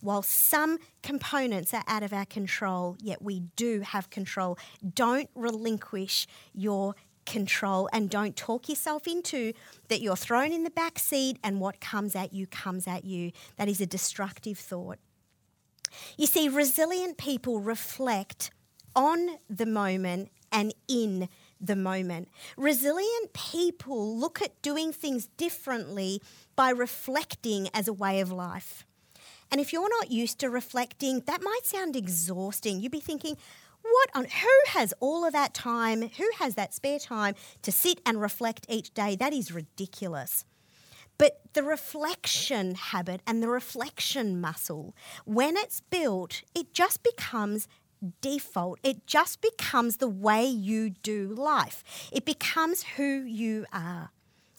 while 0.01 0.23
some 0.23 0.79
components 1.03 1.75
are 1.75 1.83
out 1.89 2.03
of 2.03 2.13
our 2.13 2.25
control, 2.25 2.97
yet 3.03 3.21
we 3.21 3.41
do 3.57 3.81
have 3.81 4.11
control. 4.11 4.57
Don't 4.95 5.29
relinquish 5.35 6.27
your 6.55 6.95
control 7.27 7.89
and 7.93 8.09
don't 8.09 8.37
talk 8.37 8.69
yourself 8.69 9.07
into 9.07 9.53
that 9.89 10.01
you're 10.01 10.17
thrown 10.17 10.53
in 10.53 10.65
the 10.65 10.71
back 10.71 10.99
seat 10.99 11.39
and 11.45 11.61
what 11.61 11.81
comes 11.81 12.17
at 12.17 12.33
you 12.33 12.47
comes 12.47 12.87
at 12.87 13.05
you. 13.05 13.33
That 13.57 13.69
is 13.69 13.81
a 13.81 13.87
destructive 13.87 14.59
thought. 14.59 14.99
You 16.17 16.27
see, 16.27 16.49
resilient 16.49 17.19
people 17.19 17.61
reflect 17.61 18.51
on 18.95 19.39
the 19.49 19.67
moment 19.67 20.31
and 20.51 20.75
in 20.89 21.29
the 21.61 21.77
moment. 21.77 22.29
Resilient 22.57 23.33
people 23.33 24.17
look 24.17 24.41
at 24.43 24.61
doing 24.63 24.93
things 24.93 25.27
differently 25.37 26.23
by 26.57 26.71
reflecting 26.71 27.69
as 27.75 27.89
a 27.89 27.93
way 27.93 28.21
of 28.21 28.33
life. 28.33 28.85
And 29.51 29.61
if 29.61 29.73
you're 29.73 29.89
not 29.89 30.11
used 30.11 30.39
to 30.41 30.51
reflecting, 30.51 31.21
that 31.27 31.43
might 31.43 31.65
sound 31.65 31.97
exhausting. 31.97 32.81
You'd 32.81 32.93
be 32.93 33.01
thinking, 33.01 33.37
what 33.83 34.11
on 34.15 34.25
who 34.25 34.79
has 34.79 34.93
all 35.01 35.25
of 35.25 35.33
that 35.33 35.55
time? 35.55 36.03
Who 36.03 36.29
has 36.39 36.55
that 36.57 36.75
spare 36.75 36.99
time 36.99 37.35
to 37.63 37.73
sit 37.73 38.01
and 38.05 38.21
reflect 38.21 38.67
each 38.69 38.93
day? 38.93 39.17
That 39.17 39.33
is 39.33 39.53
ridiculous. 39.53 40.45
But 41.17 41.41
the 41.53 41.63
reflection 41.65 42.77
habit 42.77 43.23
and 43.27 43.43
the 43.43 43.49
reflection 43.49 44.41
muscle, 44.41 44.95
when 45.25 45.57
it's 45.57 45.81
built, 45.81 46.43
it 46.55 46.73
just 46.73 47.03
becomes 47.03 47.67
default. 48.21 48.79
It 48.83 49.07
just 49.07 49.41
becomes 49.41 49.97
the 49.97 50.09
way 50.09 50.47
you 50.47 50.91
do 50.91 51.29
life. 51.29 51.83
It 52.13 52.25
becomes 52.25 52.83
who 52.97 53.23
you 53.25 53.67
are. 53.73 54.11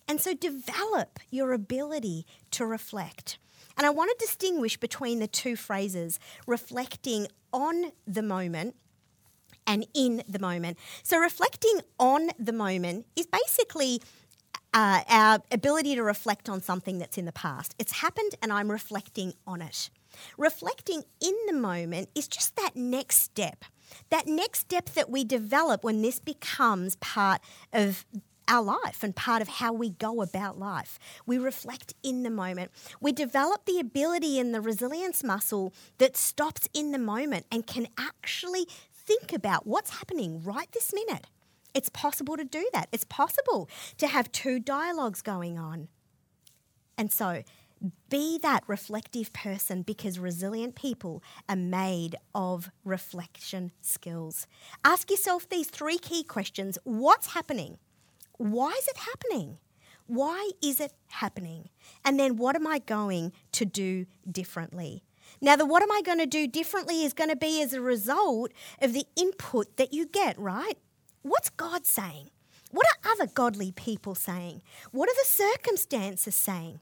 And 0.07 0.19
so 0.19 0.33
develop 0.33 1.19
your 1.29 1.53
ability 1.53 2.25
to 2.51 2.65
reflect. 2.65 3.37
And 3.77 3.85
I 3.85 3.91
want 3.91 4.11
to 4.11 4.25
distinguish 4.25 4.75
between 4.77 5.19
the 5.19 5.27
two 5.27 5.55
phrases 5.55 6.19
reflecting 6.47 7.27
on 7.53 7.91
the 8.07 8.21
moment 8.21 8.75
and 9.65 9.85
in 9.93 10.23
the 10.27 10.39
moment. 10.39 10.77
So, 11.03 11.17
reflecting 11.19 11.81
on 11.99 12.31
the 12.39 12.51
moment 12.51 13.05
is 13.15 13.27
basically 13.27 14.01
uh, 14.73 15.01
our 15.07 15.39
ability 15.51 15.95
to 15.95 16.03
reflect 16.03 16.49
on 16.49 16.61
something 16.61 16.97
that's 16.97 17.17
in 17.17 17.25
the 17.25 17.31
past. 17.31 17.75
It's 17.77 17.93
happened 17.93 18.35
and 18.41 18.51
I'm 18.51 18.71
reflecting 18.71 19.33
on 19.45 19.61
it. 19.61 19.89
Reflecting 20.37 21.03
in 21.21 21.35
the 21.47 21.53
moment 21.53 22.09
is 22.15 22.27
just 22.27 22.55
that 22.55 22.75
next 22.75 23.17
step, 23.17 23.65
that 24.09 24.27
next 24.27 24.59
step 24.59 24.89
that 24.91 25.09
we 25.09 25.23
develop 25.23 25.83
when 25.83 26.01
this 26.01 26.19
becomes 26.19 26.95
part 26.97 27.41
of 27.73 28.05
our 28.47 28.63
life 28.63 29.03
and 29.03 29.15
part 29.15 29.41
of 29.41 29.47
how 29.47 29.71
we 29.71 29.91
go 29.91 30.21
about 30.21 30.57
life. 30.59 30.97
We 31.25 31.37
reflect 31.37 31.93
in 32.03 32.23
the 32.23 32.31
moment. 32.31 32.71
We 32.99 33.11
develop 33.11 33.65
the 33.65 33.79
ability 33.79 34.39
and 34.39 34.53
the 34.53 34.59
resilience 34.59 35.23
muscle 35.23 35.73
that 35.99 36.17
stops 36.17 36.67
in 36.73 36.91
the 36.91 36.97
moment 36.97 37.45
and 37.51 37.65
can 37.65 37.87
actually 37.97 38.65
think 38.91 39.31
about 39.31 39.67
what's 39.67 39.91
happening 39.91 40.41
right 40.43 40.71
this 40.71 40.93
minute. 40.93 41.27
It's 41.75 41.89
possible 41.89 42.35
to 42.35 42.43
do 42.43 42.67
that. 42.73 42.89
It's 42.91 43.05
possible 43.05 43.69
to 43.99 44.07
have 44.07 44.31
two 44.31 44.59
dialogues 44.59 45.21
going 45.21 45.59
on. 45.59 45.87
And 46.97 47.11
so, 47.11 47.43
be 48.09 48.37
that 48.39 48.63
reflective 48.67 49.31
person 49.33 49.81
because 49.81 50.19
resilient 50.19 50.75
people 50.75 51.23
are 51.47 51.55
made 51.55 52.15
of 52.35 52.69
reflection 52.83 53.71
skills. 53.81 54.47
Ask 54.83 55.09
yourself 55.09 55.47
these 55.47 55.69
three 55.69 55.97
key 55.97 56.23
questions 56.23 56.77
What's 56.83 57.33
happening? 57.33 57.77
Why 58.37 58.71
is 58.77 58.87
it 58.87 58.97
happening? 58.97 59.57
Why 60.07 60.51
is 60.61 60.79
it 60.79 60.93
happening? 61.07 61.69
And 62.03 62.19
then 62.19 62.37
what 62.37 62.55
am 62.55 62.65
I 62.65 62.79
going 62.79 63.31
to 63.51 63.65
do 63.65 64.07
differently? 64.29 65.03
Now, 65.39 65.55
the 65.55 65.65
what 65.65 65.83
am 65.83 65.91
I 65.91 66.01
going 66.01 66.17
to 66.17 66.25
do 66.25 66.47
differently 66.47 67.03
is 67.03 67.13
going 67.13 67.29
to 67.29 67.35
be 67.35 67.61
as 67.61 67.73
a 67.73 67.81
result 67.81 68.51
of 68.81 68.93
the 68.93 69.05
input 69.15 69.77
that 69.77 69.93
you 69.93 70.07
get, 70.07 70.37
right? 70.39 70.77
What's 71.21 71.49
God 71.49 71.85
saying? 71.85 72.31
What 72.71 72.87
are 72.87 73.11
other 73.11 73.27
godly 73.27 73.71
people 73.71 74.15
saying? 74.15 74.61
What 74.91 75.09
are 75.09 75.13
the 75.13 75.27
circumstances 75.27 76.35
saying? 76.35 76.79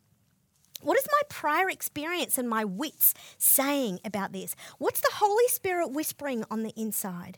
What 0.82 0.98
is 0.98 1.08
my 1.12 1.22
prior 1.30 1.70
experience 1.70 2.38
and 2.38 2.50
my 2.50 2.64
wits 2.64 3.14
saying 3.38 4.00
about 4.06 4.32
this? 4.32 4.56
What's 4.78 5.02
the 5.02 5.12
Holy 5.14 5.48
Spirit 5.48 5.92
whispering 5.92 6.44
on 6.50 6.64
the 6.64 6.74
inside? 6.76 7.38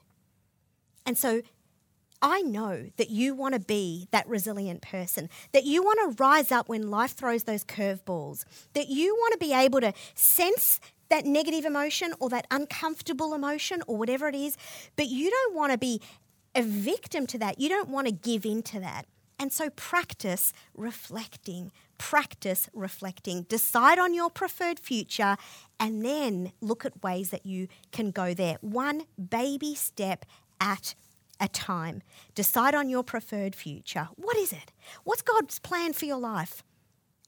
And 1.05 1.17
so 1.17 1.41
I 2.21 2.41
know 2.41 2.89
that 2.97 3.09
you 3.09 3.33
want 3.33 3.53
to 3.53 3.59
be 3.59 4.07
that 4.11 4.27
resilient 4.27 4.81
person, 4.81 5.29
that 5.53 5.63
you 5.63 5.81
want 5.81 6.17
to 6.17 6.23
rise 6.23 6.51
up 6.51 6.67
when 6.67 6.89
life 6.89 7.11
throws 7.11 7.45
those 7.45 7.63
curveballs, 7.63 8.43
that 8.73 8.89
you 8.89 9.15
want 9.15 9.33
to 9.33 9.39
be 9.39 9.53
able 9.53 9.79
to 9.81 9.93
sense 10.15 10.79
that 11.09 11.25
negative 11.25 11.65
emotion 11.65 12.13
or 12.19 12.29
that 12.29 12.45
uncomfortable 12.51 13.33
emotion 13.33 13.81
or 13.87 13.97
whatever 13.97 14.27
it 14.27 14.35
is, 14.35 14.57
but 14.95 15.07
you 15.07 15.29
don't 15.29 15.55
want 15.55 15.71
to 15.71 15.77
be 15.77 16.01
a 16.55 16.61
victim 16.61 17.25
to 17.27 17.37
that. 17.37 17.59
You 17.59 17.69
don't 17.69 17.89
want 17.89 18.07
to 18.07 18.13
give 18.13 18.45
in 18.45 18.61
to 18.63 18.79
that. 18.81 19.05
And 19.39 19.53
so 19.53 19.69
practice 19.69 20.51
reflecting, 20.75 21.71
practice 21.99 22.67
reflecting. 22.73 23.43
Decide 23.43 23.99
on 23.99 24.15
your 24.15 24.31
preferred 24.31 24.79
future 24.79 25.37
and 25.79 26.03
then 26.03 26.51
look 26.61 26.83
at 26.83 27.03
ways 27.03 27.29
that 27.29 27.45
you 27.45 27.67
can 27.91 28.09
go 28.09 28.33
there. 28.33 28.57
One 28.61 29.03
baby 29.29 29.75
step 29.75 30.25
at 30.59 30.95
a 31.39 31.47
time. 31.47 32.01
Decide 32.33 32.73
on 32.73 32.89
your 32.89 33.03
preferred 33.03 33.55
future. 33.55 34.09
What 34.15 34.35
is 34.37 34.51
it? 34.51 34.71
What's 35.03 35.21
God's 35.21 35.59
plan 35.59 35.93
for 35.93 36.05
your 36.05 36.19
life? 36.19 36.63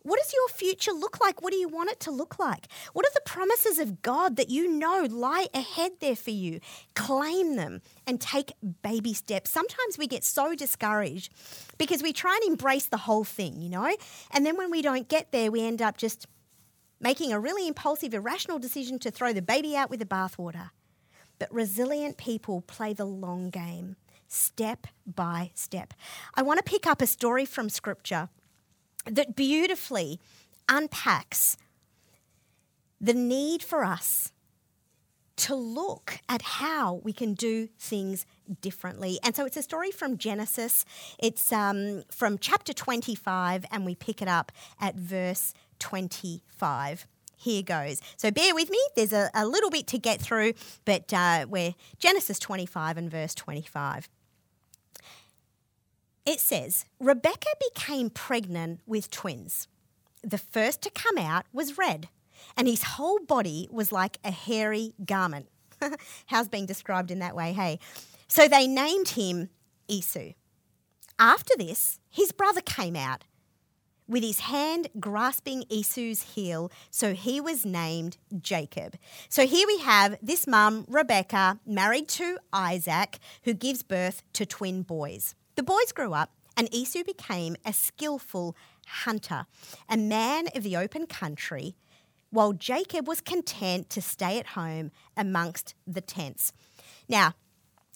What 0.04 0.20
does 0.20 0.34
your 0.34 0.48
future 0.50 0.92
look 0.92 1.22
like? 1.22 1.42
What 1.42 1.52
do 1.52 1.60
you 1.60 1.68
want 1.68 1.92
it 1.92 2.00
to 2.02 2.12
look 2.12 2.40
like? 2.40 2.68
What 2.94 3.06
are 3.06 3.14
the 3.14 3.22
promises 3.22 3.78
of 3.78 4.02
God 4.02 4.36
that 4.38 4.50
you 4.50 4.68
know 4.68 5.08
lie 5.10 5.48
ahead 5.54 5.92
there 6.00 6.16
for 6.16 6.32
you? 6.32 6.60
Claim 6.96 7.56
them 7.56 7.82
and 8.08 8.20
take 8.20 8.54
baby 8.82 9.14
steps. 9.14 9.52
Sometimes 9.52 9.98
we 9.98 10.08
get 10.08 10.24
so 10.24 10.56
discouraged 10.56 11.32
because 11.78 12.02
we 12.02 12.14
try 12.14 12.40
and 12.42 12.52
embrace 12.52 12.86
the 12.86 12.98
whole 12.98 13.24
thing, 13.24 13.62
you 13.62 13.70
know? 13.70 13.96
And 14.32 14.46
then 14.46 14.58
when 14.58 14.72
we 14.72 14.82
don't 14.82 15.08
get 15.08 15.32
there, 15.32 15.52
we 15.52 15.66
end 15.66 15.82
up 15.82 15.98
just 15.98 16.26
making 17.00 17.32
a 17.32 17.40
really 17.40 17.68
impulsive, 17.68 18.14
irrational 18.14 18.60
decision 18.60 18.98
to 19.00 19.12
throw 19.12 19.34
the 19.34 19.42
baby 19.42 19.76
out 19.76 19.90
with 19.90 20.00
the 20.00 20.06
bathwater. 20.06 20.72
But 21.38 21.54
resilient 21.54 22.18
people 22.18 22.62
play 22.62 22.94
the 22.94 23.06
long 23.06 23.50
game, 23.50 23.96
step 24.28 24.88
by 25.06 25.52
step. 25.54 25.94
I 26.36 26.44
want 26.44 26.58
to 26.58 26.64
pick 26.64 26.86
up 26.88 27.02
a 27.02 27.08
story 27.08 27.46
from 27.46 27.70
Scripture 27.70 28.30
that 29.06 29.36
beautifully 29.36 30.20
unpacks 30.70 31.58
the 33.00 33.14
need 33.14 33.64
for 33.64 33.84
us 33.84 34.32
to 35.38 35.56
look 35.56 36.20
at 36.30 36.42
how 36.44 37.02
we 37.04 37.12
can 37.12 37.34
do 37.34 37.68
things 37.80 38.28
differently. 38.62 39.18
And 39.24 39.36
so 39.36 39.46
it's 39.46 39.58
a 39.58 39.64
story 39.64 39.90
from 39.90 40.18
Genesis. 40.18 40.86
It's 41.18 41.52
um, 41.52 42.04
from 42.12 42.38
chapter 42.38 42.74
25, 42.74 43.66
and 43.72 43.86
we 43.86 43.96
pick 43.96 44.22
it 44.22 44.28
up 44.28 44.52
at 44.80 44.96
verse 44.96 45.54
25. 45.80 47.08
Here 47.38 47.64
goes. 47.64 48.02
So 48.18 48.30
bear 48.30 48.54
with 48.54 48.70
me. 48.70 48.78
There's 48.96 49.14
a, 49.14 49.32
a 49.34 49.48
little 49.48 49.72
bit 49.72 49.88
to 49.88 49.98
get 49.98 50.22
through, 50.22 50.54
but 50.86 51.12
uh, 51.12 51.48
we're 51.50 51.74
Genesis 51.98 52.38
25 52.38 52.98
and 52.98 53.10
verse 53.10 53.34
25 53.34 54.08
it 56.26 56.40
says 56.40 56.86
Rebecca 57.00 57.50
became 57.74 58.10
pregnant 58.10 58.82
with 58.86 59.10
twins. 59.10 59.68
The 60.24 60.38
first 60.38 60.82
to 60.84 60.92
come 60.92 61.18
out 61.18 61.46
was 61.52 61.78
red, 61.78 62.10
and 62.56 62.68
his 62.68 62.84
whole 62.84 63.20
body 63.20 63.68
was 63.72 63.92
like 63.92 64.18
a 64.24 64.32
hairy 64.32 64.94
garment. 65.04 65.48
How's 66.28 66.48
being 66.48 66.66
described 66.66 67.12
in 67.12 67.20
that 67.20 67.36
way, 67.36 67.54
hey? 67.54 67.80
So 68.28 68.48
they 68.48 68.68
named 68.68 69.10
him 69.10 69.50
Esau. 69.88 70.34
After 71.18 71.54
this, 71.58 72.00
his 72.10 72.32
brother 72.32 72.62
came 72.62 72.96
out 72.96 73.24
with 74.08 74.24
his 74.24 74.42
hand 74.42 74.90
grasping 75.00 75.64
Esau's 75.70 76.34
heel, 76.34 76.72
so 76.90 77.14
he 77.14 77.40
was 77.40 77.66
named 77.66 78.18
Jacob. 78.42 78.96
So 79.30 79.48
here 79.48 79.66
we 79.66 79.80
have 79.80 80.18
this 80.22 80.46
mum, 80.46 80.86
Rebecca, 80.88 81.60
married 81.66 82.10
to 82.10 82.38
Isaac, 82.52 83.20
who 83.44 83.54
gives 83.54 83.84
birth 83.84 84.22
to 84.34 84.46
twin 84.46 84.82
boys. 84.82 85.34
The 85.62 85.66
boys 85.66 85.92
grew 85.92 86.14
up, 86.14 86.32
and 86.58 86.74
Esau 86.74 87.04
became 87.04 87.56
a 87.64 87.72
skillful 87.72 88.56
hunter, 88.88 89.46
a 89.88 89.96
man 89.96 90.48
of 90.56 90.64
the 90.64 90.76
open 90.76 91.06
country, 91.06 91.76
while 92.32 92.52
Jacob 92.52 93.08
was 93.08 93.22
content 93.22 93.88
to 93.92 94.02
stay 94.02 94.40
at 94.40 94.48
home 94.58 94.90
amongst 95.16 95.76
the 95.86 96.02
tents. 96.02 96.52
Now, 97.08 97.36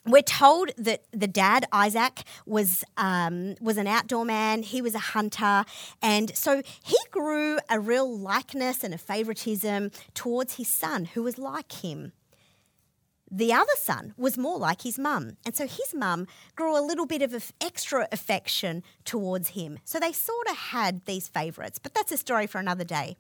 we're 0.06 0.22
told 0.22 0.74
that 0.78 1.06
the 1.12 1.26
dad 1.26 1.66
Isaac 1.72 2.22
was 2.46 2.84
um, 2.98 3.56
was 3.60 3.78
an 3.78 3.88
outdoor 3.88 4.26
man. 4.26 4.62
He 4.62 4.80
was 4.80 4.94
a 4.94 5.00
hunter, 5.00 5.66
and 6.04 6.38
so 6.38 6.62
he 6.84 6.98
grew 7.10 7.58
a 7.68 7.80
real 7.80 8.16
likeness 8.16 8.84
and 8.84 8.94
a 8.94 9.00
favoritism 9.00 9.90
towards 10.14 10.58
his 10.58 10.68
son, 10.68 11.06
who 11.06 11.24
was 11.24 11.40
like 11.40 11.72
him. 11.72 12.12
The 13.36 13.52
other 13.52 13.76
son 13.76 14.14
was 14.16 14.38
more 14.38 14.58
like 14.58 14.84
his 14.84 14.98
mum, 14.98 15.36
and 15.46 15.54
so 15.54 15.68
his 15.68 15.94
mum 15.94 16.26
grew 16.56 16.80
a 16.80 16.80
little 16.80 17.06
bit 17.06 17.22
of 17.22 17.52
extra 17.60 18.08
affection 18.10 18.82
towards 19.04 19.50
him. 19.50 19.80
So 19.84 20.00
they 20.00 20.14
sort 20.14 20.48
of 20.50 20.56
had 20.56 21.04
these 21.04 21.28
favourites, 21.28 21.78
but 21.78 21.94
that's 21.94 22.14
a 22.14 22.18
story 22.18 22.48
for 22.48 22.60
another 22.60 22.86
day. 22.86 23.18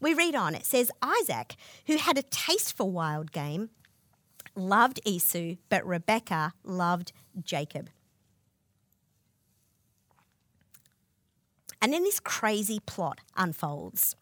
We 0.00 0.14
read 0.14 0.34
on. 0.34 0.54
It 0.54 0.64
says 0.64 0.90
Isaac, 1.02 1.56
who 1.86 1.98
had 1.98 2.16
a 2.16 2.22
taste 2.22 2.74
for 2.74 2.90
wild 2.90 3.32
game 3.32 3.68
loved 4.54 4.98
Esau, 5.04 5.56
but 5.68 5.86
Rebekah 5.86 6.54
loved 6.64 7.12
Jacob. 7.42 7.90
And 11.82 11.92
then 11.92 12.02
this 12.02 12.18
crazy 12.18 12.80
plot 12.80 13.20
unfolds. 13.36 14.16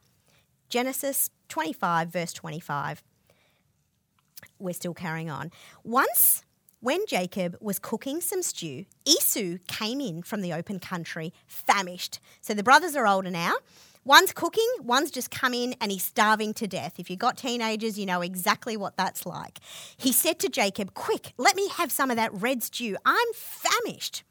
Genesis 0.68 1.30
25, 1.49 2.09
verse 2.09 2.33
25. 2.33 3.04
We're 4.58 4.74
still 4.74 4.94
carrying 4.94 5.30
on. 5.30 5.50
Once, 5.84 6.44
when 6.80 7.06
Jacob 7.06 7.56
was 7.60 7.78
cooking 7.78 8.20
some 8.20 8.42
stew, 8.42 8.84
Esau 9.04 9.58
came 9.66 10.00
in 10.00 10.22
from 10.22 10.42
the 10.42 10.52
open 10.52 10.78
country, 10.78 11.32
famished. 11.46 12.20
So 12.40 12.54
the 12.54 12.62
brothers 12.62 12.94
are 12.94 13.06
older 13.06 13.30
now. 13.30 13.54
One's 14.04 14.32
cooking, 14.32 14.68
one's 14.80 15.10
just 15.10 15.30
come 15.30 15.52
in 15.52 15.74
and 15.80 15.92
he's 15.92 16.04
starving 16.04 16.54
to 16.54 16.66
death. 16.66 16.94
If 16.98 17.10
you've 17.10 17.18
got 17.18 17.36
teenagers, 17.36 17.98
you 17.98 18.06
know 18.06 18.22
exactly 18.22 18.76
what 18.76 18.96
that's 18.96 19.26
like. 19.26 19.58
He 19.96 20.12
said 20.12 20.38
to 20.38 20.48
Jacob, 20.48 20.94
Quick, 20.94 21.34
let 21.36 21.56
me 21.56 21.68
have 21.68 21.92
some 21.92 22.10
of 22.10 22.16
that 22.16 22.32
red 22.32 22.62
stew. 22.62 22.96
I'm 23.04 23.26
famished. 23.34 24.22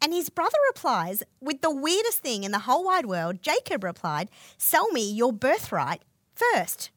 And 0.00 0.12
his 0.12 0.30
brother 0.30 0.58
replies 0.68 1.24
with 1.40 1.62
the 1.62 1.74
weirdest 1.74 2.20
thing 2.20 2.44
in 2.44 2.52
the 2.52 2.60
whole 2.60 2.84
wide 2.84 3.06
world. 3.06 3.42
Jacob 3.42 3.82
replied, 3.82 4.30
Sell 4.56 4.88
me 4.92 5.10
your 5.10 5.32
birthright 5.32 6.02
first. 6.34 6.90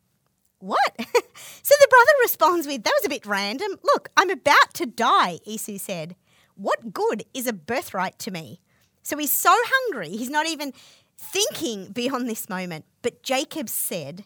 What? 0.61 0.95
so 0.97 1.75
the 1.79 1.87
brother 1.89 2.11
responds 2.21 2.67
with, 2.67 2.83
That 2.83 2.93
was 2.97 3.05
a 3.05 3.09
bit 3.09 3.25
random. 3.25 3.71
Look, 3.83 4.09
I'm 4.15 4.29
about 4.29 4.73
to 4.75 4.85
die, 4.85 5.39
Esau 5.43 5.77
said. 5.77 6.15
What 6.55 6.93
good 6.93 7.23
is 7.33 7.47
a 7.47 7.53
birthright 7.53 8.19
to 8.19 8.31
me? 8.31 8.61
So 9.03 9.17
he's 9.17 9.31
so 9.31 9.51
hungry, 9.53 10.09
he's 10.09 10.29
not 10.29 10.47
even 10.47 10.73
thinking 11.17 11.91
beyond 11.91 12.29
this 12.29 12.47
moment. 12.47 12.85
But 13.01 13.23
Jacob 13.23 13.69
said, 13.69 14.25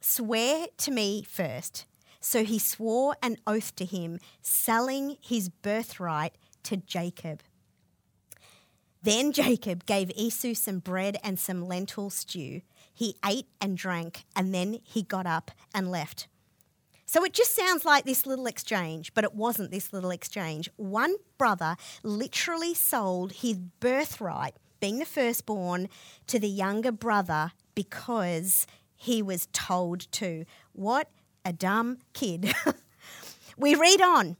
Swear 0.00 0.66
to 0.78 0.90
me 0.90 1.22
first. 1.22 1.86
So 2.20 2.42
he 2.42 2.58
swore 2.58 3.16
an 3.22 3.36
oath 3.46 3.76
to 3.76 3.84
him, 3.84 4.18
selling 4.42 5.16
his 5.20 5.48
birthright 5.48 6.36
to 6.64 6.76
Jacob. 6.76 7.42
Then 9.02 9.30
Jacob 9.30 9.86
gave 9.86 10.10
Esau 10.16 10.54
some 10.54 10.80
bread 10.80 11.18
and 11.22 11.38
some 11.38 11.68
lentil 11.68 12.10
stew. 12.10 12.62
He 12.96 13.14
ate 13.24 13.46
and 13.60 13.76
drank, 13.76 14.24
and 14.34 14.52
then 14.52 14.80
he 14.82 15.02
got 15.02 15.26
up 15.26 15.52
and 15.72 15.88
left. 15.90 16.26
So 17.04 17.22
it 17.22 17.32
just 17.32 17.54
sounds 17.54 17.84
like 17.84 18.04
this 18.04 18.26
little 18.26 18.46
exchange, 18.46 19.14
but 19.14 19.22
it 19.22 19.34
wasn't 19.34 19.70
this 19.70 19.92
little 19.92 20.10
exchange. 20.10 20.68
One 20.74 21.14
brother 21.38 21.76
literally 22.02 22.74
sold 22.74 23.30
his 23.30 23.58
birthright 23.58 24.56
being 24.80 24.98
the 24.98 25.04
firstborn, 25.04 25.88
to 26.26 26.38
the 26.38 26.48
younger 26.48 26.92
brother 26.92 27.52
because 27.74 28.66
he 28.94 29.22
was 29.22 29.48
told 29.52 30.10
to. 30.12 30.44
What 30.72 31.10
a 31.44 31.52
dumb 31.52 31.98
kid. 32.12 32.54
we 33.56 33.74
read 33.74 34.00
on. 34.00 34.36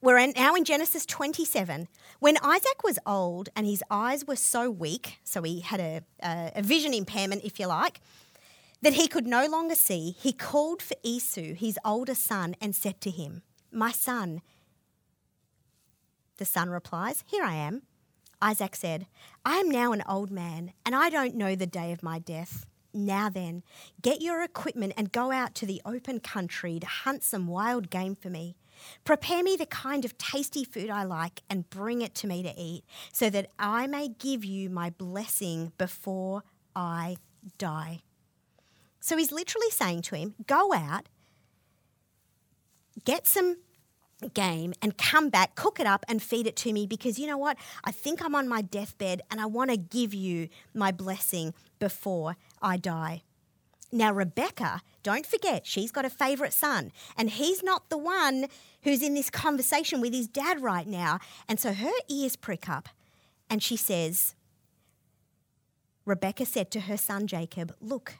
We're 0.00 0.24
now 0.28 0.54
in 0.54 0.64
Genesis 0.64 1.04
27. 1.06 1.88
When 2.20 2.36
Isaac 2.40 2.84
was 2.84 3.00
old 3.04 3.48
and 3.56 3.66
his 3.66 3.82
eyes 3.90 4.24
were 4.24 4.36
so 4.36 4.70
weak, 4.70 5.18
so 5.24 5.42
he 5.42 5.58
had 5.58 5.80
a, 5.80 6.02
a, 6.22 6.52
a 6.56 6.62
vision 6.62 6.94
impairment, 6.94 7.42
if 7.42 7.58
you 7.58 7.66
like, 7.66 8.00
that 8.80 8.92
he 8.92 9.08
could 9.08 9.26
no 9.26 9.46
longer 9.46 9.74
see, 9.74 10.14
he 10.16 10.32
called 10.32 10.82
for 10.82 10.94
Esau, 11.02 11.52
his 11.54 11.80
older 11.84 12.14
son, 12.14 12.54
and 12.60 12.76
said 12.76 13.00
to 13.00 13.10
him, 13.10 13.42
My 13.72 13.90
son. 13.90 14.40
The 16.36 16.44
son 16.44 16.70
replies, 16.70 17.24
Here 17.26 17.42
I 17.42 17.54
am. 17.54 17.82
Isaac 18.40 18.76
said, 18.76 19.08
I 19.44 19.56
am 19.56 19.68
now 19.68 19.90
an 19.90 20.04
old 20.08 20.30
man, 20.30 20.74
and 20.86 20.94
I 20.94 21.10
don't 21.10 21.34
know 21.34 21.56
the 21.56 21.66
day 21.66 21.90
of 21.90 22.04
my 22.04 22.20
death. 22.20 22.66
Now 22.94 23.28
then, 23.28 23.64
get 24.00 24.22
your 24.22 24.42
equipment 24.44 24.92
and 24.96 25.10
go 25.10 25.32
out 25.32 25.56
to 25.56 25.66
the 25.66 25.82
open 25.84 26.20
country 26.20 26.78
to 26.78 26.86
hunt 26.86 27.24
some 27.24 27.48
wild 27.48 27.90
game 27.90 28.14
for 28.14 28.30
me. 28.30 28.54
Prepare 29.04 29.42
me 29.42 29.56
the 29.56 29.66
kind 29.66 30.04
of 30.04 30.16
tasty 30.18 30.64
food 30.64 30.90
I 30.90 31.04
like 31.04 31.42
and 31.48 31.68
bring 31.70 32.02
it 32.02 32.14
to 32.16 32.26
me 32.26 32.42
to 32.42 32.52
eat, 32.56 32.84
so 33.12 33.30
that 33.30 33.50
I 33.58 33.86
may 33.86 34.08
give 34.08 34.44
you 34.44 34.70
my 34.70 34.90
blessing 34.90 35.72
before 35.78 36.42
I 36.74 37.16
die. 37.56 38.00
So 39.00 39.16
he's 39.16 39.32
literally 39.32 39.70
saying 39.70 40.02
to 40.02 40.16
him, 40.16 40.34
Go 40.46 40.72
out, 40.72 41.08
get 43.04 43.26
some 43.26 43.56
game 44.34 44.74
and 44.82 44.98
come 44.98 45.28
back, 45.28 45.54
cook 45.54 45.78
it 45.78 45.86
up, 45.86 46.04
and 46.08 46.22
feed 46.22 46.46
it 46.46 46.56
to 46.56 46.72
me 46.72 46.86
because 46.86 47.18
you 47.18 47.26
know 47.26 47.38
what? 47.38 47.56
I 47.84 47.92
think 47.92 48.22
I'm 48.22 48.34
on 48.34 48.48
my 48.48 48.62
deathbed 48.62 49.22
and 49.30 49.40
I 49.40 49.46
want 49.46 49.70
to 49.70 49.76
give 49.76 50.12
you 50.12 50.48
my 50.74 50.90
blessing 50.90 51.54
before 51.78 52.36
I 52.60 52.76
die. 52.76 53.22
Now, 53.90 54.12
Rebecca, 54.12 54.82
don't 55.02 55.24
forget, 55.24 55.66
she's 55.66 55.90
got 55.90 56.04
a 56.04 56.10
favourite 56.10 56.52
son, 56.52 56.92
and 57.16 57.30
he's 57.30 57.62
not 57.62 57.88
the 57.88 57.96
one 57.96 58.46
who's 58.82 59.02
in 59.02 59.14
this 59.14 59.30
conversation 59.30 60.00
with 60.00 60.12
his 60.12 60.28
dad 60.28 60.60
right 60.60 60.86
now. 60.86 61.20
And 61.48 61.58
so 61.58 61.72
her 61.72 61.92
ears 62.08 62.36
prick 62.36 62.68
up, 62.68 62.90
and 63.48 63.62
she 63.62 63.76
says, 63.76 64.34
Rebecca 66.04 66.44
said 66.44 66.70
to 66.72 66.80
her 66.80 66.96
son 66.98 67.26
Jacob, 67.26 67.74
Look, 67.80 68.14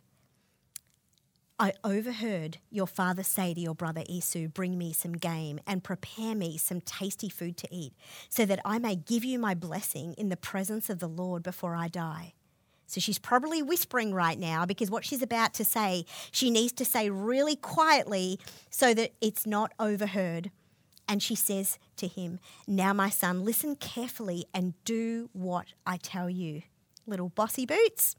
I 1.59 1.75
overheard 1.85 2.59
your 2.71 2.87
father 2.87 3.23
say 3.23 3.53
to 3.53 3.61
your 3.61 3.75
brother 3.75 4.05
Esau, 4.07 4.47
Bring 4.47 4.79
me 4.79 4.93
some 4.93 5.15
game 5.15 5.59
and 5.67 5.85
prepare 5.85 6.35
me 6.35 6.57
some 6.57 6.81
tasty 6.81 7.29
food 7.29 7.57
to 7.59 7.69
eat, 7.71 7.93
so 8.31 8.47
that 8.47 8.61
I 8.65 8.79
may 8.79 8.97
give 8.97 9.25
you 9.25 9.39
my 9.39 9.55
blessing 9.55 10.15
in 10.15 10.29
the 10.29 10.37
presence 10.37 10.89
of 10.89 10.99
the 10.99 11.09
Lord 11.09 11.43
before 11.43 11.75
I 11.75 11.89
die. 11.89 12.35
So 12.89 13.01
she's 13.01 13.19
probably 13.19 13.61
whispering 13.63 14.15
right 14.15 14.39
now 14.39 14.65
because 14.65 14.91
what 14.91 15.05
she's 15.05 15.23
about 15.23 15.53
to 15.55 15.65
say, 15.65 16.07
she 16.33 16.51
needs 16.51 16.73
to 16.73 16.87
say 16.87 17.11
really 17.11 17.55
quietly 17.55 18.41
so 18.71 18.95
that 18.95 19.13
it's 19.21 19.47
not 19.47 19.73
overheard. 19.79 20.51
And 21.07 21.23
she 21.23 21.35
says 21.35 21.79
to 21.99 22.09
him, 22.09 22.41
Now, 22.67 22.95
my 22.95 23.11
son, 23.11 23.45
listen 23.45 23.77
carefully 23.77 24.47
and 24.55 24.73
do 24.85 25.29
what 25.35 25.67
I 25.87 25.99
tell 25.99 26.31
you. 26.31 26.63
Little 27.07 27.29
bossy 27.29 27.67
boots. 27.67 28.17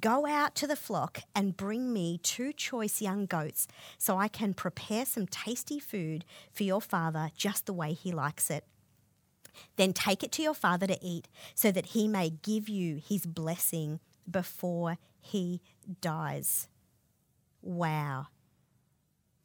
Go 0.00 0.26
out 0.26 0.54
to 0.56 0.68
the 0.68 0.76
flock 0.76 1.22
and 1.34 1.56
bring 1.56 1.92
me 1.92 2.18
two 2.22 2.52
choice 2.52 3.02
young 3.02 3.26
goats 3.26 3.66
so 3.98 4.16
I 4.16 4.28
can 4.28 4.54
prepare 4.54 5.04
some 5.04 5.26
tasty 5.26 5.80
food 5.80 6.24
for 6.52 6.62
your 6.62 6.80
father 6.80 7.30
just 7.36 7.66
the 7.66 7.72
way 7.72 7.92
he 7.92 8.12
likes 8.12 8.48
it. 8.48 8.64
Then 9.76 9.92
take 9.92 10.22
it 10.22 10.32
to 10.32 10.42
your 10.42 10.54
father 10.54 10.86
to 10.86 10.98
eat 11.04 11.28
so 11.54 11.70
that 11.70 11.86
he 11.86 12.08
may 12.08 12.30
give 12.30 12.68
you 12.68 12.96
his 12.96 13.26
blessing 13.26 14.00
before 14.30 14.98
he 15.20 15.60
dies. 16.00 16.68
Wow. 17.60 18.26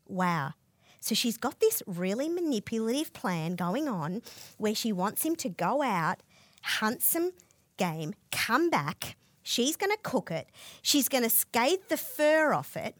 Wow. 0.07 0.53
So 0.99 1.15
she's 1.15 1.37
got 1.37 1.59
this 1.59 1.83
really 1.85 2.29
manipulative 2.29 3.13
plan 3.13 3.55
going 3.55 3.87
on 3.87 4.21
where 4.57 4.75
she 4.75 4.91
wants 4.91 5.23
him 5.23 5.35
to 5.37 5.49
go 5.49 5.81
out, 5.81 6.21
hunt 6.63 7.01
some 7.01 7.31
game, 7.77 8.13
come 8.31 8.69
back 8.69 9.15
She's 9.47 9.77
going 9.77 9.93
to 9.93 9.97
cook 10.03 10.29
it. 10.29 10.49
She's 10.81 11.07
going 11.07 11.23
to 11.23 11.29
scathe 11.29 11.87
the 11.87 11.95
fur 11.95 12.51
off 12.51 12.75
it. 12.75 12.95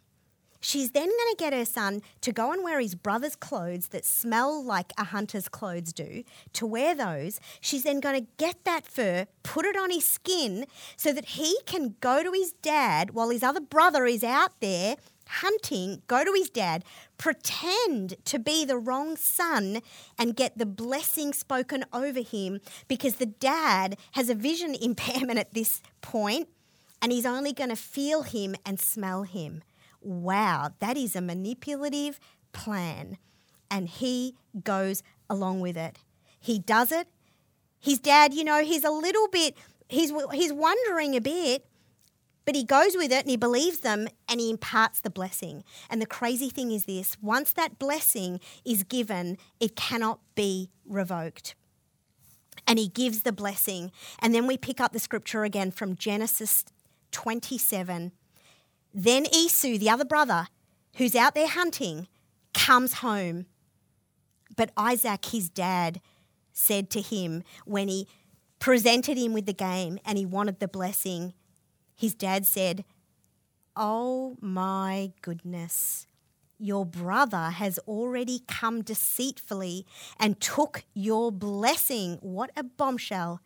She's 0.59 0.91
then 0.91 1.07
going 1.07 1.35
to 1.35 1.35
get 1.37 1.53
her 1.53 1.65
son 1.65 2.01
to 2.21 2.31
go 2.31 2.51
and 2.51 2.63
wear 2.63 2.79
his 2.79 2.95
brother's 2.95 3.35
clothes 3.35 3.89
that 3.89 4.05
smell 4.05 4.63
like 4.63 4.93
a 4.97 5.05
hunter's 5.05 5.47
clothes 5.47 5.93
do, 5.93 6.23
to 6.53 6.65
wear 6.65 6.95
those. 6.95 7.39
She's 7.61 7.83
then 7.83 7.99
going 7.99 8.19
to 8.19 8.27
get 8.37 8.63
that 8.65 8.85
fur, 8.85 9.27
put 9.43 9.65
it 9.65 9.77
on 9.77 9.91
his 9.91 10.05
skin 10.05 10.65
so 10.95 11.13
that 11.13 11.25
he 11.25 11.57
can 11.65 11.95
go 12.01 12.23
to 12.23 12.31
his 12.31 12.53
dad 12.53 13.11
while 13.11 13.29
his 13.29 13.43
other 13.43 13.61
brother 13.61 14.05
is 14.05 14.23
out 14.23 14.59
there 14.59 14.95
hunting, 15.29 16.01
go 16.07 16.23
to 16.23 16.33
his 16.33 16.49
dad, 16.49 16.83
pretend 17.17 18.15
to 18.25 18.39
be 18.39 18.65
the 18.65 18.77
wrong 18.77 19.17
son, 19.17 19.81
and 20.17 20.35
get 20.35 20.57
the 20.57 20.65
blessing 20.65 21.33
spoken 21.33 21.85
over 21.93 22.21
him 22.21 22.59
because 22.87 23.15
the 23.15 23.25
dad 23.25 23.97
has 24.13 24.29
a 24.29 24.35
vision 24.35 24.75
impairment 24.81 25.39
at 25.39 25.53
this 25.53 25.81
point 26.01 26.47
and 27.01 27.11
he's 27.11 27.25
only 27.25 27.53
going 27.53 27.69
to 27.69 27.75
feel 27.75 28.23
him 28.23 28.55
and 28.65 28.79
smell 28.79 29.23
him. 29.23 29.61
Wow, 30.01 30.71
that 30.79 30.97
is 30.97 31.15
a 31.15 31.21
manipulative 31.21 32.19
plan. 32.53 33.17
And 33.69 33.89
he 33.89 34.35
goes 34.63 35.03
along 35.29 35.59
with 35.61 35.77
it. 35.77 35.99
He 36.39 36.59
does 36.59 36.91
it. 36.91 37.07
His 37.79 37.99
dad, 37.99 38.33
you 38.33 38.43
know, 38.43 38.63
he's 38.63 38.83
a 38.83 38.91
little 38.91 39.27
bit, 39.29 39.55
he's, 39.89 40.11
he's 40.33 40.53
wondering 40.53 41.15
a 41.15 41.21
bit 41.21 41.65
But 42.45 42.55
he 42.55 42.63
goes 42.63 42.95
with 42.95 43.11
it 43.11 43.21
and 43.23 43.29
he 43.29 43.37
believes 43.37 43.79
them 43.81 44.07
and 44.29 44.39
he 44.39 44.49
imparts 44.49 45.01
the 45.01 45.09
blessing. 45.09 45.63
And 45.89 46.01
the 46.01 46.05
crazy 46.05 46.49
thing 46.49 46.71
is 46.71 46.85
this 46.85 47.17
once 47.21 47.51
that 47.53 47.77
blessing 47.77 48.39
is 48.65 48.83
given, 48.83 49.37
it 49.59 49.75
cannot 49.75 50.19
be 50.35 50.69
revoked. 50.85 51.55
And 52.65 52.79
he 52.79 52.87
gives 52.87 53.23
the 53.23 53.31
blessing. 53.33 53.91
And 54.19 54.33
then 54.33 54.47
we 54.47 54.57
pick 54.57 54.79
up 54.79 54.93
the 54.93 54.99
scripture 54.99 55.43
again 55.43 55.71
from 55.71 55.95
Genesis 55.95 56.65
27. 57.11 58.13
Then 58.99 59.27
Esau, 59.31 59.77
the 59.77 59.91
other 59.91 60.05
brother, 60.05 60.47
who's 60.95 61.15
out 61.15 61.35
there 61.35 61.47
hunting, 61.47 62.07
comes 62.55 62.93
home. 62.93 63.45
But 64.55 64.71
Isaac, 64.75 65.23
his 65.25 65.51
dad, 65.51 66.01
said 66.51 66.89
to 66.89 67.01
him 67.01 67.43
when 67.65 67.89
he 67.89 68.07
presented 68.57 69.15
him 69.15 69.33
with 69.33 69.45
the 69.45 69.53
game 69.53 69.99
and 70.03 70.17
he 70.17 70.25
wanted 70.25 70.59
the 70.59 70.67
blessing, 70.67 71.35
his 71.95 72.15
dad 72.15 72.47
said, 72.47 72.85
Oh 73.75 74.35
my 74.41 75.11
goodness, 75.21 76.07
your 76.57 76.83
brother 76.83 77.51
has 77.51 77.77
already 77.87 78.41
come 78.47 78.81
deceitfully 78.81 79.85
and 80.19 80.41
took 80.41 80.85
your 80.95 81.31
blessing. 81.31 82.17
What 82.21 82.49
a 82.57 82.63
bombshell. 82.63 83.41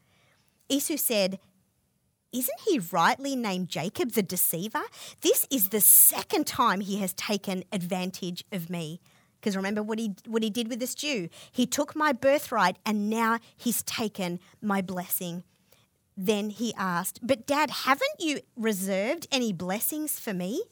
Esau 0.70 0.96
said, 0.96 1.40
isn't 2.34 2.60
he 2.68 2.80
rightly 2.92 3.36
named 3.36 3.70
Jacob 3.70 4.12
the 4.12 4.24
deceiver? 4.24 4.84
This 5.22 5.46
is 5.50 5.70
the 5.70 5.82
second 5.82 6.48
time 6.48 6.82
he 6.82 6.98
has 7.00 7.14
taken 7.14 7.64
advantage 7.72 8.46
of 8.52 8.70
me. 8.70 9.02
Because 9.40 9.56
remember 9.56 9.82
what 9.82 10.00
he, 10.00 10.16
what 10.28 10.44
he 10.44 10.50
did 10.50 10.70
with 10.70 10.80
this 10.80 10.96
Jew? 10.96 11.28
He 11.52 11.66
took 11.66 11.96
my 11.96 12.14
birthright 12.14 12.78
and 12.86 13.10
now 13.10 13.40
he's 13.58 13.82
taken 13.84 14.40
my 14.62 14.82
blessing. 14.82 15.44
Then 16.16 16.52
he 16.52 16.74
asked, 16.78 17.20
But 17.24 17.48
dad, 17.48 17.72
haven't 17.72 18.20
you 18.20 18.42
reserved 18.56 19.28
any 19.32 19.52
blessings 19.52 20.20
for 20.20 20.34
me? 20.34 20.64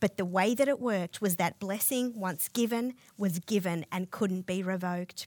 But 0.00 0.16
the 0.16 0.24
way 0.24 0.54
that 0.54 0.68
it 0.68 0.78
worked 0.78 1.20
was 1.20 1.36
that 1.36 1.58
blessing, 1.58 2.12
once 2.14 2.48
given, 2.48 2.94
was 3.16 3.38
given 3.40 3.84
and 3.90 4.10
couldn't 4.10 4.46
be 4.46 4.62
revoked. 4.62 5.26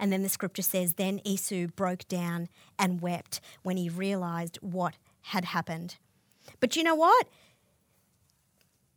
And 0.00 0.10
then 0.10 0.22
the 0.22 0.30
scripture 0.30 0.62
says, 0.62 0.94
Then 0.94 1.20
Esau 1.24 1.66
broke 1.76 2.08
down 2.08 2.48
and 2.78 3.02
wept 3.02 3.40
when 3.62 3.76
he 3.76 3.90
realized 3.90 4.56
what 4.62 4.94
had 5.20 5.44
happened. 5.44 5.96
But 6.58 6.74
you 6.74 6.82
know 6.82 6.94
what? 6.94 7.28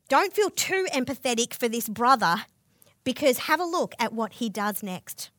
Don't 0.07 0.33
feel 0.33 0.49
too 0.49 0.87
empathetic 0.93 1.53
for 1.53 1.67
this 1.67 1.89
brother 1.89 2.45
because 3.03 3.39
have 3.39 3.59
a 3.59 3.65
look 3.65 3.93
at 3.99 4.13
what 4.13 4.33
he 4.33 4.49
does 4.49 4.81
next. 4.81 5.29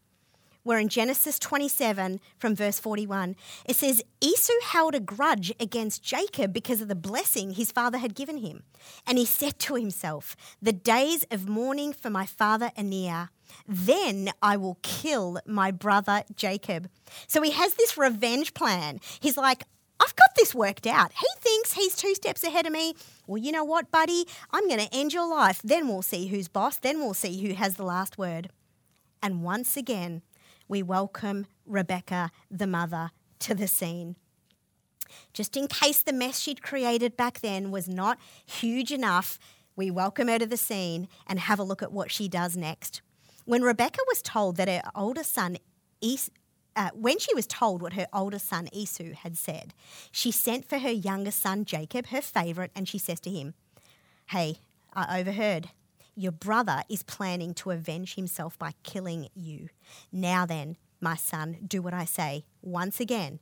We're 0.65 0.79
in 0.79 0.89
Genesis 0.89 1.39
27 1.39 2.21
from 2.39 2.55
verse 2.55 2.79
41. 2.79 3.37
It 3.67 3.77
says, 3.77 4.03
Esau 4.21 4.53
held 4.65 4.95
a 4.95 5.01
grudge 5.01 5.53
against 5.61 6.03
Jacob 6.03 6.53
because 6.53 6.81
of 6.81 6.89
the 6.89 6.95
blessing 6.95 7.53
his 7.53 7.71
father 7.71 7.99
had 7.99 8.15
given 8.15 8.39
him. 8.39 8.65
And 9.07 9.19
he 9.19 9.27
said 9.27 9.59
to 9.61 9.75
himself, 9.77 10.37
The 10.61 10.73
days 10.73 11.27
of 11.31 11.49
mourning 11.49 11.93
for 11.93 12.11
my 12.11 12.27
father 12.27 12.71
are 12.77 12.85
near. 12.85 13.31
Then 13.67 14.31
I 14.43 14.57
will 14.57 14.79
kill 14.83 15.39
my 15.47 15.71
brother 15.71 16.25
Jacob. 16.37 16.89
So 17.27 17.43
he 17.43 17.53
has 17.53 17.75
this 17.75 17.97
revenge 17.97 18.55
plan. 18.55 19.01
He's 19.21 19.37
like, 19.37 19.65
I've 20.01 20.17
got 20.17 20.35
this 20.37 20.55
worked 20.55 20.87
out. 20.87 21.13
He 21.13 21.27
thinks 21.39 21.73
he's 21.73 21.95
two 21.95 22.15
steps 22.15 22.45
ahead 22.45 22.67
of 22.67 22.73
me. 22.73 22.95
Well, 23.27 23.39
you 23.39 23.53
know 23.53 23.65
what, 23.65 23.91
buddy? 23.91 24.27
I'm 24.51 24.69
going 24.69 24.81
to 24.81 24.95
end 24.95 25.13
your 25.13 25.29
life. 25.29 25.61
Then 25.63 25.89
we'll 25.89 26.03
see 26.03 26.27
who's 26.27 26.49
boss. 26.49 26.77
Then 26.79 26.99
we'll 26.99 27.15
see 27.15 27.47
who 27.47 27.55
has 27.55 27.77
the 27.77 27.85
last 27.85 28.19
word. 28.19 28.51
And 29.23 29.43
once 29.43 29.77
again, 29.77 30.23
we 30.69 30.83
welcome 30.83 31.47
Rebecca, 31.65 32.31
the 32.51 32.67
mother, 32.67 33.11
to 33.41 33.55
the 33.55 33.69
scene. 33.69 34.17
Just 35.33 35.57
in 35.57 35.69
case 35.69 36.03
the 36.03 36.13
mess 36.13 36.41
she'd 36.41 36.63
created 36.63 37.17
back 37.17 37.41
then 37.41 37.71
was 37.71 37.89
not 37.89 38.19
huge 38.45 38.91
enough, 38.91 39.39
we 39.77 39.91
welcome 39.91 40.29
her 40.29 40.39
to 40.39 40.47
the 40.47 40.57
scene 40.57 41.09
and 41.27 41.39
have 41.41 41.59
a 41.59 41.65
look 41.65 41.83
at 41.83 41.93
what 41.93 42.11
she 42.11 42.29
does 42.29 42.57
next. 42.57 43.03
When 43.45 43.63
Rebecca 43.63 44.01
was 44.09 44.23
told 44.23 44.57
that 44.57 44.69
her 44.69 44.83
older 44.95 45.23
son, 45.23 45.59
uh, 46.77 46.91
when 46.95 47.19
she 47.19 47.35
was 47.35 47.47
told 47.47 47.83
what 47.83 47.93
her 47.93 48.07
older 48.13 48.39
son 48.39 48.69
Esau 48.73 49.13
had 49.23 49.37
said, 49.37 49.75
she 50.11 50.31
sent 50.31 50.69
for 50.69 50.79
her 50.79 50.91
younger 50.91 51.31
son 51.31 51.65
Jacob, 51.65 52.07
her 52.07 52.23
favourite, 52.23 52.71
and 52.75 52.89
she 52.89 52.99
says 52.99 53.21
to 53.21 53.31
him, 53.31 53.55
Hey, 54.27 54.57
I 54.95 55.21
overheard. 55.21 55.71
Your 56.17 56.33
brother 56.33 56.83
is 56.89 57.03
planning 57.03 57.55
to 57.55 57.73
avenge 57.73 58.15
himself 58.15 58.59
by 58.59 58.73
killing 58.83 59.29
you. 59.35 59.69
Now 60.13 60.47
then, 60.47 60.77
my 61.01 61.17
son, 61.17 61.59
do 61.67 61.83
what 61.83 61.93
I 61.93 62.05
say. 62.05 62.45
Once 62.63 63.01
again, 63.01 63.41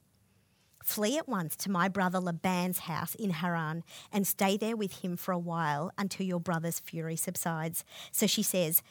Flee 0.82 1.16
at 1.16 1.28
once 1.28 1.54
to 1.56 1.70
my 1.70 1.88
brother 1.88 2.18
Laban's 2.18 2.80
house 2.80 3.14
in 3.14 3.30
Haran 3.30 3.84
and 4.12 4.26
stay 4.26 4.56
there 4.56 4.76
with 4.76 5.04
him 5.04 5.16
for 5.16 5.32
a 5.32 5.38
while 5.38 5.92
until 5.96 6.26
your 6.26 6.40
brother's 6.40 6.80
fury 6.80 7.14
subsides. 7.14 7.84
So 8.10 8.26
she 8.26 8.42
says, 8.42 8.82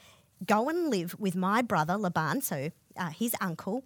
Go 0.45 0.69
and 0.69 0.89
live 0.89 1.15
with 1.19 1.35
my 1.35 1.61
brother 1.61 1.97
Laban, 1.97 2.41
so 2.41 2.71
uh, 2.97 3.09
his 3.09 3.35
uncle. 3.39 3.83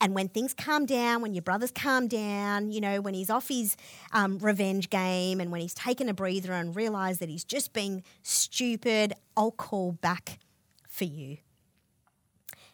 And 0.00 0.14
when 0.14 0.28
things 0.28 0.52
calm 0.52 0.84
down, 0.84 1.22
when 1.22 1.32
your 1.32 1.42
brother's 1.42 1.70
calm 1.70 2.06
down, 2.06 2.70
you 2.70 2.82
know, 2.82 3.00
when 3.00 3.14
he's 3.14 3.30
off 3.30 3.48
his 3.48 3.76
um, 4.12 4.38
revenge 4.38 4.90
game 4.90 5.40
and 5.40 5.50
when 5.50 5.62
he's 5.62 5.72
taken 5.72 6.08
a 6.08 6.14
breather 6.14 6.52
and 6.52 6.76
realised 6.76 7.20
that 7.20 7.30
he's 7.30 7.44
just 7.44 7.72
being 7.72 8.02
stupid, 8.22 9.14
I'll 9.36 9.52
call 9.52 9.92
back 9.92 10.38
for 10.86 11.04
you. 11.04 11.38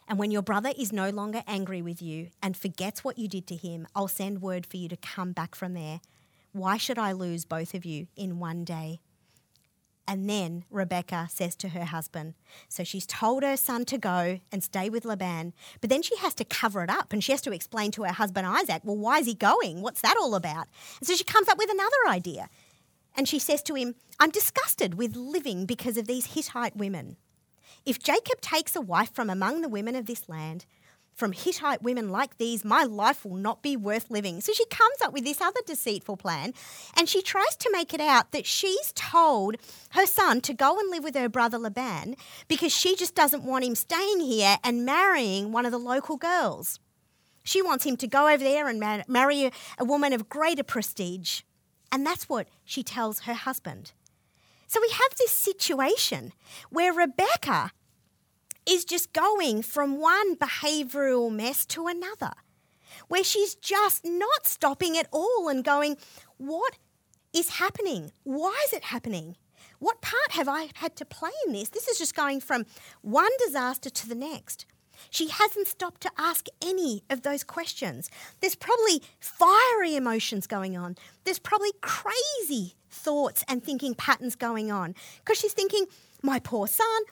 And 0.08 0.18
when 0.18 0.32
your 0.32 0.42
brother 0.42 0.72
is 0.76 0.92
no 0.92 1.10
longer 1.10 1.42
angry 1.46 1.80
with 1.80 2.02
you 2.02 2.30
and 2.42 2.56
forgets 2.56 3.04
what 3.04 3.18
you 3.18 3.28
did 3.28 3.46
to 3.46 3.56
him, 3.56 3.86
I'll 3.94 4.08
send 4.08 4.42
word 4.42 4.66
for 4.66 4.76
you 4.76 4.88
to 4.88 4.96
come 4.96 5.32
back 5.32 5.54
from 5.54 5.74
there. 5.74 6.00
Why 6.50 6.76
should 6.76 6.98
I 6.98 7.12
lose 7.12 7.44
both 7.44 7.72
of 7.72 7.84
you 7.84 8.08
in 8.16 8.40
one 8.40 8.64
day? 8.64 9.00
And 10.06 10.28
then 10.28 10.64
Rebecca 10.70 11.28
says 11.30 11.54
to 11.56 11.70
her 11.70 11.84
husband, 11.84 12.34
so 12.68 12.82
she's 12.82 13.06
told 13.06 13.44
her 13.44 13.56
son 13.56 13.84
to 13.86 13.98
go 13.98 14.40
and 14.50 14.62
stay 14.62 14.90
with 14.90 15.04
Laban, 15.04 15.52
but 15.80 15.90
then 15.90 16.02
she 16.02 16.16
has 16.16 16.34
to 16.34 16.44
cover 16.44 16.82
it 16.82 16.90
up 16.90 17.12
and 17.12 17.22
she 17.22 17.32
has 17.32 17.40
to 17.42 17.52
explain 17.52 17.92
to 17.92 18.02
her 18.02 18.12
husband 18.12 18.46
Isaac, 18.46 18.82
well, 18.84 18.96
why 18.96 19.18
is 19.18 19.26
he 19.26 19.34
going? 19.34 19.80
What's 19.80 20.00
that 20.00 20.16
all 20.20 20.34
about? 20.34 20.66
And 20.98 21.06
so 21.06 21.14
she 21.14 21.24
comes 21.24 21.48
up 21.48 21.58
with 21.58 21.70
another 21.70 22.08
idea. 22.08 22.48
And 23.16 23.28
she 23.28 23.38
says 23.38 23.62
to 23.64 23.74
him, 23.74 23.94
I'm 24.18 24.30
disgusted 24.30 24.94
with 24.94 25.14
living 25.14 25.66
because 25.66 25.96
of 25.96 26.06
these 26.06 26.34
Hittite 26.34 26.76
women. 26.76 27.16
If 27.84 27.98
Jacob 27.98 28.40
takes 28.40 28.74
a 28.74 28.80
wife 28.80 29.12
from 29.14 29.30
among 29.30 29.60
the 29.60 29.68
women 29.68 29.94
of 29.94 30.06
this 30.06 30.28
land, 30.28 30.66
from 31.14 31.32
Hittite 31.32 31.82
women 31.82 32.08
like 32.08 32.38
these, 32.38 32.64
my 32.64 32.84
life 32.84 33.24
will 33.24 33.36
not 33.36 33.62
be 33.62 33.76
worth 33.76 34.10
living. 34.10 34.40
So 34.40 34.52
she 34.52 34.64
comes 34.66 35.00
up 35.02 35.12
with 35.12 35.24
this 35.24 35.40
other 35.40 35.60
deceitful 35.66 36.16
plan 36.16 36.54
and 36.96 37.08
she 37.08 37.22
tries 37.22 37.56
to 37.56 37.70
make 37.72 37.92
it 37.94 38.00
out 38.00 38.32
that 38.32 38.46
she's 38.46 38.92
told 38.94 39.56
her 39.90 40.06
son 40.06 40.40
to 40.42 40.54
go 40.54 40.78
and 40.78 40.90
live 40.90 41.04
with 41.04 41.14
her 41.14 41.28
brother 41.28 41.58
Laban 41.58 42.16
because 42.48 42.72
she 42.74 42.96
just 42.96 43.14
doesn't 43.14 43.44
want 43.44 43.64
him 43.64 43.74
staying 43.74 44.20
here 44.20 44.56
and 44.64 44.86
marrying 44.86 45.52
one 45.52 45.66
of 45.66 45.72
the 45.72 45.78
local 45.78 46.16
girls. 46.16 46.80
She 47.44 47.60
wants 47.60 47.84
him 47.84 47.96
to 47.98 48.06
go 48.06 48.28
over 48.28 48.42
there 48.42 48.68
and 48.68 49.04
marry 49.08 49.50
a 49.78 49.84
woman 49.84 50.12
of 50.12 50.28
greater 50.28 50.62
prestige. 50.62 51.42
And 51.90 52.06
that's 52.06 52.28
what 52.28 52.48
she 52.64 52.82
tells 52.82 53.20
her 53.20 53.34
husband. 53.34 53.92
So 54.66 54.80
we 54.80 54.88
have 54.88 55.18
this 55.18 55.32
situation 55.32 56.32
where 56.70 56.92
Rebecca 56.92 57.72
is 58.68 58.84
just 58.84 59.12
going 59.12 59.62
from 59.62 60.00
one 60.00 60.36
behavioural 60.36 61.32
mess 61.32 61.66
to 61.66 61.86
another, 61.86 62.32
where 63.08 63.24
she's 63.24 63.54
just 63.54 64.04
not 64.04 64.46
stopping 64.46 64.96
at 64.96 65.08
all 65.12 65.48
and 65.48 65.64
going, 65.64 65.96
What 66.36 66.78
is 67.32 67.50
happening? 67.50 68.12
Why 68.24 68.54
is 68.66 68.72
it 68.72 68.84
happening? 68.84 69.36
What 69.78 70.00
part 70.00 70.32
have 70.32 70.48
I 70.48 70.68
had 70.74 70.94
to 70.96 71.04
play 71.04 71.32
in 71.46 71.52
this? 71.52 71.70
This 71.70 71.88
is 71.88 71.98
just 71.98 72.14
going 72.14 72.40
from 72.40 72.66
one 73.00 73.30
disaster 73.44 73.90
to 73.90 74.08
the 74.08 74.14
next. 74.14 74.66
She 75.10 75.28
hasn't 75.28 75.66
stopped 75.66 76.00
to 76.02 76.12
ask 76.16 76.46
any 76.64 77.02
of 77.10 77.22
those 77.22 77.42
questions. 77.42 78.10
There's 78.40 78.54
probably 78.54 79.02
fiery 79.18 79.96
emotions 79.96 80.46
going 80.46 80.76
on. 80.76 80.96
There's 81.24 81.38
probably 81.38 81.72
crazy 81.80 82.74
thoughts 82.90 83.44
and 83.48 83.62
thinking 83.62 83.94
patterns 83.94 84.36
going 84.36 84.70
on 84.70 84.94
because 85.18 85.38
she's 85.38 85.52
thinking, 85.52 85.86
my 86.22 86.38
poor 86.38 86.68
son, 86.68 87.02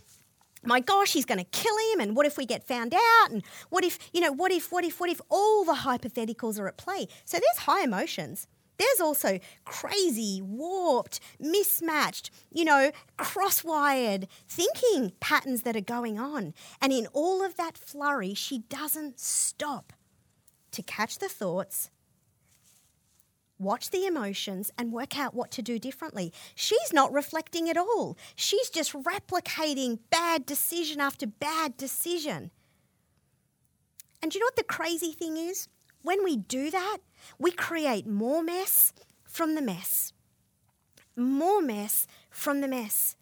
my 0.65 0.81
gosh, 0.81 1.13
he's 1.13 1.25
going 1.25 1.39
to 1.39 1.45
kill 1.45 1.77
him. 1.93 2.01
And 2.01 2.17
what 2.17 2.27
if 2.27 2.37
we 2.37 2.47
get 2.47 2.67
found 2.67 2.95
out? 2.95 3.31
And 3.31 3.43
what 3.71 3.85
if, 3.85 3.99
you 4.13 4.21
know, 4.21 4.33
what 4.33 4.53
if, 4.53 4.71
what 4.71 4.85
if, 4.85 5.01
what 5.01 5.11
if 5.11 5.21
all 5.29 5.65
the 5.65 5.73
hypotheticals 5.73 6.59
are 6.59 6.69
at 6.69 6.77
play? 6.77 7.09
So 7.25 7.39
there's 7.39 7.65
high 7.65 7.85
emotions. 7.85 8.47
There's 8.81 9.01
also 9.01 9.39
crazy, 9.67 10.41
warped, 10.43 11.21
mismatched, 11.39 12.31
you 12.51 12.65
know, 12.65 12.93
crosswired 13.19 14.27
thinking 14.49 15.13
patterns 15.21 15.63
that 15.63 15.77
are 15.77 15.83
going 15.83 16.19
on. 16.19 16.55
And 16.81 16.91
in 16.91 17.07
all 17.13 17.45
of 17.45 17.57
that 17.57 17.77
flurry, 17.77 18.33
she 18.33 18.61
doesn't 18.71 19.21
stop 19.21 19.93
to 20.71 20.83
catch 20.83 21.19
the 21.19 21.29
thoughts 21.29 21.91
watch 23.61 23.91
the 23.91 24.07
emotions, 24.07 24.71
and 24.79 24.93
work 24.93 25.19
out 25.19 25.35
what 25.35 25.51
to 25.53 25.63
do 25.63 25.79
differently. 25.79 26.33
She's 26.55 26.93
not 26.93 27.13
reflecting 27.13 27.69
at 27.69 27.77
all. 27.77 28.17
She's 28.35 28.71
just 28.71 28.93
replicating 28.93 29.99
bad 30.11 30.47
decision 30.47 31.01
after 31.01 31.27
bad 31.27 31.77
decision. 31.77 32.51
And 34.23 34.33
do 34.33 34.39
you 34.39 34.41
know 34.41 34.47
what 34.47 34.57
the 34.57 34.65
crazy 34.65 35.13
thing 35.13 35.37
is? 35.37 35.69
When 36.03 36.25
we 36.25 36.37
do 36.37 36.71
that, 36.71 36.99
we 37.39 37.51
create 37.51 38.07
more 38.07 38.43
mess 38.43 38.93
from 39.25 39.55
the 39.55 39.63
mess. 39.63 40.13
More 41.17 41.61
mess 41.61 42.07
from 42.31 42.61
the 42.61 42.69
mess. 42.69 43.17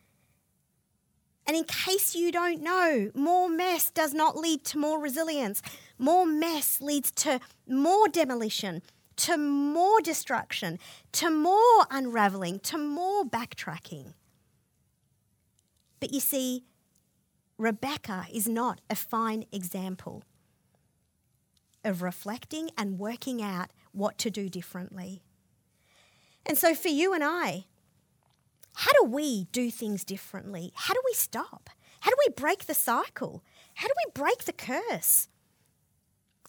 And 1.47 1.57
in 1.57 1.65
case 1.65 2.15
you 2.15 2.31
don't 2.31 2.63
know, 2.63 3.11
more 3.15 3.49
mess 3.49 3.91
does 3.91 4.13
not 4.13 4.37
lead 4.37 4.65
to 4.65 4.79
more 4.79 5.01
resilience. 5.01 5.63
More 5.99 6.27
mess 6.27 6.81
leads 6.81 7.11
to 7.13 7.41
more 7.67 8.07
demolition, 8.07 8.83
to 9.19 9.37
more 9.37 10.01
destruction, 10.01 10.79
to 11.13 11.31
more 11.31 11.87
unraveling, 11.91 12.61
to 12.61 12.79
more 12.79 13.25
backtracking. 13.25 14.15
But 16.01 16.13
you 16.13 16.21
see, 16.21 16.65
Rebecca 17.59 18.27
is 18.33 18.49
not 18.49 18.81
a 18.89 18.95
fine 18.95 19.45
example 19.51 20.23
of 21.85 22.03
reflecting 22.03 22.71
and 22.79 22.99
working 22.99 23.43
out 23.43 23.71
what 23.93 24.19
to 24.19 24.31
do 24.31 24.49
differently. 24.49 25.23
And 26.47 26.57
so, 26.57 26.75
for 26.75 26.89
you 26.89 27.13
and 27.13 27.25
I, 27.25 27.65
how 28.75 28.93
do 29.03 29.11
we 29.11 29.49
do 29.51 29.71
things 29.71 30.05
differently? 30.05 30.73
How 30.75 30.95
do 30.95 31.01
we 31.05 31.15
stop? 31.15 31.71
How 32.01 32.11
do 32.11 32.17
we 32.25 32.33
break 32.33 32.67
the 32.67 32.75
cycle? 32.75 33.43
How 33.75 33.89
do 33.89 33.95
we 34.07 34.13
break 34.15 34.45
the 34.45 34.53
curse? 34.53 35.29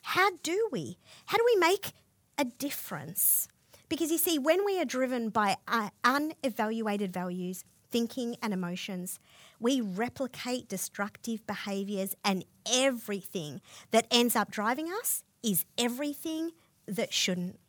How 0.04 0.32
do 0.44 0.70
we? 0.72 1.00
How 1.26 1.38
do 1.38 1.44
we 1.46 1.60
make 1.60 1.94
a 2.40 2.46
difference? 2.46 3.48
Because 3.90 4.12
you 4.12 4.18
see, 4.18 4.40
when 4.40 4.66
we 4.66 4.80
are 4.80 4.86
driven 4.86 5.30
by 5.30 5.58
unevaluated 6.04 7.12
values, 7.12 7.66
thinking, 7.92 8.38
and 8.42 8.54
emotions, 8.54 9.20
we 9.60 9.82
replicate 9.82 10.70
destructive 10.70 11.46
behaviors, 11.46 12.16
and 12.24 12.46
everything 12.72 13.62
that 13.92 14.08
ends 14.10 14.36
up 14.36 14.50
driving 14.52 14.88
us 14.88 15.24
is 15.44 15.66
everything 15.78 16.52
that 16.88 17.12
shouldn't. 17.12 17.60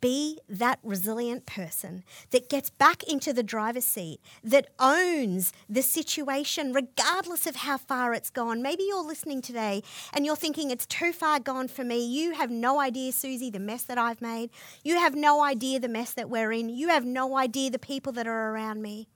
Be 0.00 0.38
that 0.48 0.78
resilient 0.82 1.46
person 1.46 2.04
that 2.30 2.48
gets 2.48 2.70
back 2.70 3.02
into 3.04 3.32
the 3.32 3.42
driver's 3.42 3.84
seat, 3.84 4.20
that 4.44 4.68
owns 4.78 5.52
the 5.68 5.82
situation 5.82 6.72
regardless 6.72 7.46
of 7.46 7.56
how 7.56 7.78
far 7.78 8.12
it's 8.12 8.30
gone. 8.30 8.60
Maybe 8.62 8.84
you're 8.84 9.04
listening 9.04 9.40
today 9.40 9.82
and 10.12 10.26
you're 10.26 10.36
thinking 10.36 10.70
it's 10.70 10.86
too 10.86 11.12
far 11.12 11.40
gone 11.40 11.68
for 11.68 11.84
me. 11.84 12.04
You 12.04 12.32
have 12.34 12.50
no 12.50 12.80
idea, 12.80 13.12
Susie, 13.12 13.50
the 13.50 13.58
mess 13.58 13.82
that 13.84 13.98
I've 13.98 14.20
made. 14.20 14.50
You 14.84 14.96
have 14.96 15.14
no 15.14 15.42
idea 15.42 15.80
the 15.80 15.88
mess 15.88 16.12
that 16.12 16.28
we're 16.28 16.52
in. 16.52 16.68
You 16.68 16.88
have 16.88 17.04
no 17.04 17.36
idea 17.36 17.70
the 17.70 17.78
people 17.78 18.12
that 18.12 18.26
are 18.26 18.50
around 18.50 18.82
me. 18.82 19.08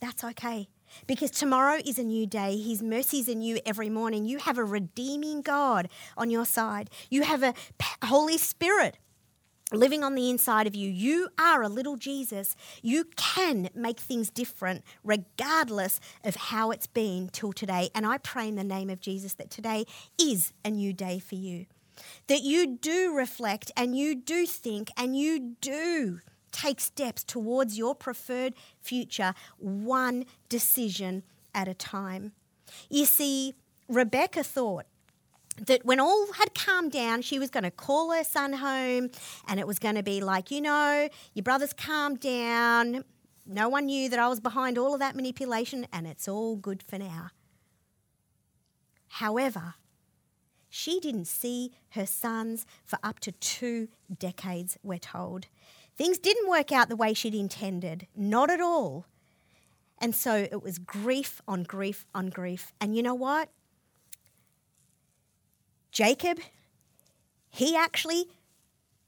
That's 0.00 0.24
okay. 0.24 0.68
Because 1.06 1.30
tomorrow 1.30 1.80
is 1.84 1.98
a 1.98 2.04
new 2.04 2.26
day. 2.26 2.58
His 2.58 2.82
mercies 2.82 3.28
are 3.28 3.34
new 3.34 3.60
every 3.64 3.90
morning. 3.90 4.24
You 4.24 4.38
have 4.38 4.58
a 4.58 4.64
redeeming 4.64 5.42
God 5.42 5.88
on 6.16 6.30
your 6.30 6.46
side. 6.46 6.90
You 7.10 7.22
have 7.22 7.42
a 7.42 7.54
Holy 8.04 8.38
Spirit 8.38 8.98
living 9.72 10.04
on 10.04 10.14
the 10.14 10.30
inside 10.30 10.66
of 10.66 10.74
you. 10.74 10.90
You 10.90 11.28
are 11.38 11.62
a 11.62 11.68
little 11.68 11.96
Jesus. 11.96 12.54
You 12.82 13.04
can 13.16 13.70
make 13.74 13.98
things 13.98 14.30
different 14.30 14.82
regardless 15.02 16.00
of 16.24 16.36
how 16.36 16.70
it's 16.70 16.86
been 16.86 17.28
till 17.32 17.52
today. 17.52 17.90
And 17.94 18.06
I 18.06 18.18
pray 18.18 18.48
in 18.48 18.56
the 18.56 18.64
name 18.64 18.90
of 18.90 19.00
Jesus 19.00 19.34
that 19.34 19.50
today 19.50 19.84
is 20.20 20.52
a 20.64 20.70
new 20.70 20.92
day 20.92 21.18
for 21.18 21.34
you. 21.34 21.66
That 22.26 22.42
you 22.42 22.66
do 22.76 23.14
reflect 23.14 23.70
and 23.76 23.96
you 23.96 24.14
do 24.14 24.46
think 24.46 24.90
and 24.96 25.16
you 25.16 25.56
do 25.60 26.20
take 26.52 26.80
steps 26.80 27.24
towards 27.24 27.76
your 27.76 27.94
preferred 27.94 28.54
future, 28.80 29.34
one 29.58 30.24
decision 30.48 31.22
at 31.54 31.68
a 31.68 31.74
time. 31.74 32.32
You 32.88 33.04
see, 33.06 33.54
Rebecca 33.88 34.44
thought 34.44 34.86
that 35.66 35.84
when 35.84 36.00
all 36.00 36.32
had 36.34 36.54
calmed 36.54 36.92
down, 36.92 37.22
she 37.22 37.38
was 37.38 37.50
going 37.50 37.64
to 37.64 37.70
call 37.70 38.12
her 38.12 38.24
son 38.24 38.54
home 38.54 39.10
and 39.46 39.60
it 39.60 39.66
was 39.66 39.78
going 39.78 39.96
to 39.96 40.02
be 40.02 40.20
like, 40.20 40.50
you 40.50 40.60
know, 40.60 41.08
your 41.34 41.42
brother's 41.42 41.72
calmed 41.72 42.20
down. 42.20 43.04
No 43.44 43.68
one 43.68 43.86
knew 43.86 44.08
that 44.08 44.18
I 44.18 44.28
was 44.28 44.40
behind 44.40 44.78
all 44.78 44.94
of 44.94 45.00
that 45.00 45.16
manipulation 45.16 45.86
and 45.92 46.06
it's 46.06 46.28
all 46.28 46.56
good 46.56 46.82
for 46.82 46.98
now. 46.98 47.30
However, 49.08 49.74
she 50.70 51.00
didn't 51.00 51.26
see 51.26 51.72
her 51.90 52.06
sons 52.06 52.64
for 52.86 52.98
up 53.02 53.20
to 53.20 53.32
two 53.32 53.88
decades, 54.18 54.78
we're 54.82 54.98
told. 54.98 55.48
Things 55.96 56.18
didn't 56.18 56.48
work 56.48 56.72
out 56.72 56.88
the 56.88 56.96
way 56.96 57.14
she'd 57.14 57.34
intended, 57.34 58.06
not 58.16 58.50
at 58.50 58.60
all. 58.60 59.06
And 59.98 60.14
so 60.14 60.34
it 60.34 60.62
was 60.62 60.78
grief 60.78 61.40
on 61.46 61.62
grief 61.62 62.04
on 62.14 62.28
grief. 62.28 62.72
And 62.80 62.96
you 62.96 63.02
know 63.02 63.14
what? 63.14 63.50
Jacob, 65.92 66.38
he 67.50 67.76
actually 67.76 68.24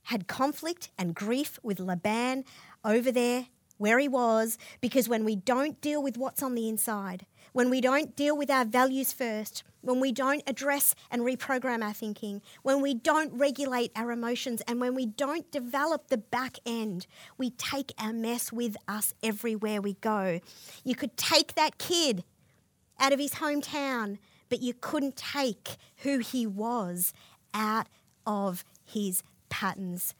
had 0.04 0.28
conflict 0.28 0.90
and 0.98 1.14
grief 1.14 1.58
with 1.62 1.80
Laban 1.80 2.44
over 2.84 3.10
there 3.10 3.46
where 3.78 3.98
he 3.98 4.06
was 4.06 4.58
because 4.80 5.08
when 5.08 5.24
we 5.24 5.34
don't 5.34 5.80
deal 5.80 6.02
with 6.02 6.16
what's 6.16 6.42
on 6.42 6.54
the 6.54 6.68
inside, 6.68 7.26
when 7.52 7.70
we 7.70 7.80
don't 7.80 8.14
deal 8.14 8.36
with 8.36 8.50
our 8.50 8.64
values 8.64 9.12
first, 9.12 9.64
when 9.84 10.00
we 10.00 10.12
don't 10.12 10.42
address 10.46 10.94
and 11.10 11.22
reprogram 11.22 11.84
our 11.84 11.92
thinking, 11.92 12.42
when 12.62 12.80
we 12.80 12.94
don't 12.94 13.32
regulate 13.38 13.92
our 13.94 14.10
emotions, 14.10 14.62
and 14.66 14.80
when 14.80 14.94
we 14.94 15.06
don't 15.06 15.50
develop 15.50 16.08
the 16.08 16.18
back 16.18 16.58
end, 16.64 17.06
we 17.36 17.50
take 17.50 17.92
our 17.98 18.12
mess 18.12 18.52
with 18.52 18.76
us 18.88 19.14
everywhere 19.22 19.80
we 19.80 19.94
go. 19.94 20.40
You 20.84 20.94
could 20.94 21.16
take 21.16 21.54
that 21.54 21.78
kid 21.78 22.24
out 22.98 23.12
of 23.12 23.18
his 23.18 23.34
hometown, 23.34 24.18
but 24.48 24.60
you 24.60 24.72
couldn't 24.72 25.16
take 25.16 25.76
who 25.98 26.18
he 26.18 26.46
was 26.46 27.12
out 27.52 27.86
of 28.26 28.64
his 28.84 29.22
patterns. 29.48 30.14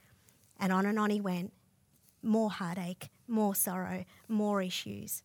And 0.59 0.73
on 0.73 0.87
and 0.87 0.99
on 0.99 1.11
he 1.11 1.21
went. 1.21 1.53
More 2.23 2.51
heartache, 2.51 3.09
more 3.27 3.55
sorrow, 3.55 4.05
more 4.29 4.63
issues. 4.63 5.23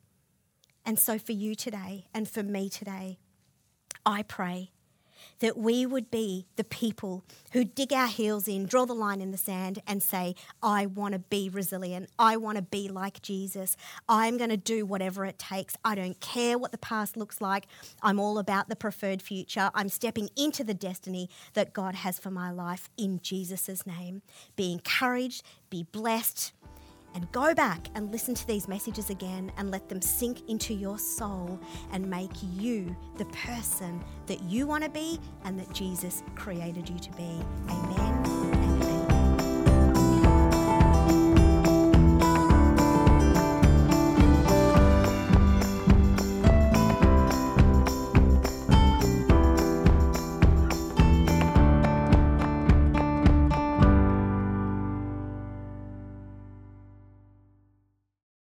And 0.85 0.97
so, 0.99 1.17
for 1.17 1.33
you 1.33 1.55
today 1.55 2.07
and 2.13 2.27
for 2.27 2.43
me 2.43 2.69
today, 2.69 3.19
I 4.05 4.23
pray 4.23 4.71
that 5.39 5.57
we 5.57 5.85
would 5.85 6.11
be 6.11 6.45
the 6.55 6.63
people 6.63 7.23
who 7.53 7.63
dig 7.63 7.93
our 7.93 8.07
heels 8.07 8.47
in, 8.47 8.65
draw 8.65 8.85
the 8.85 8.93
line 8.93 9.21
in 9.21 9.31
the 9.31 9.37
sand, 9.37 9.81
and 9.87 10.03
say, 10.03 10.35
I 10.61 10.85
want 10.85 11.13
to 11.13 11.19
be 11.19 11.49
resilient. 11.49 12.09
I 12.17 12.37
want 12.37 12.57
to 12.57 12.61
be 12.61 12.89
like 12.89 13.21
Jesus. 13.21 13.77
I'm 14.07 14.37
going 14.37 14.49
to 14.49 14.57
do 14.57 14.85
whatever 14.85 15.25
it 15.25 15.39
takes. 15.39 15.75
I 15.83 15.95
don't 15.95 16.19
care 16.19 16.57
what 16.57 16.71
the 16.71 16.77
past 16.77 17.17
looks 17.17 17.41
like. 17.41 17.67
I'm 18.01 18.19
all 18.19 18.37
about 18.37 18.69
the 18.69 18.75
preferred 18.75 19.21
future. 19.21 19.71
I'm 19.73 19.89
stepping 19.89 20.29
into 20.35 20.63
the 20.63 20.73
destiny 20.73 21.29
that 21.53 21.73
God 21.73 21.95
has 21.95 22.19
for 22.19 22.31
my 22.31 22.51
life 22.51 22.89
in 22.97 23.19
Jesus' 23.21 23.85
name. 23.85 24.21
Be 24.55 24.71
encouraged, 24.71 25.43
be 25.69 25.83
blessed 25.83 26.53
and 27.13 27.31
go 27.31 27.53
back 27.53 27.87
and 27.95 28.11
listen 28.11 28.35
to 28.35 28.47
these 28.47 28.67
messages 28.67 29.09
again 29.09 29.51
and 29.57 29.71
let 29.71 29.89
them 29.89 30.01
sink 30.01 30.47
into 30.49 30.73
your 30.73 30.97
soul 30.97 31.59
and 31.91 32.09
make 32.09 32.31
you 32.53 32.95
the 33.17 33.25
person 33.25 34.03
that 34.27 34.41
you 34.43 34.67
want 34.67 34.83
to 34.83 34.89
be 34.89 35.19
and 35.43 35.59
that 35.59 35.71
Jesus 35.73 36.23
created 36.35 36.89
you 36.89 36.99
to 36.99 37.11
be. 37.13 37.41
Amen. 37.69 38.18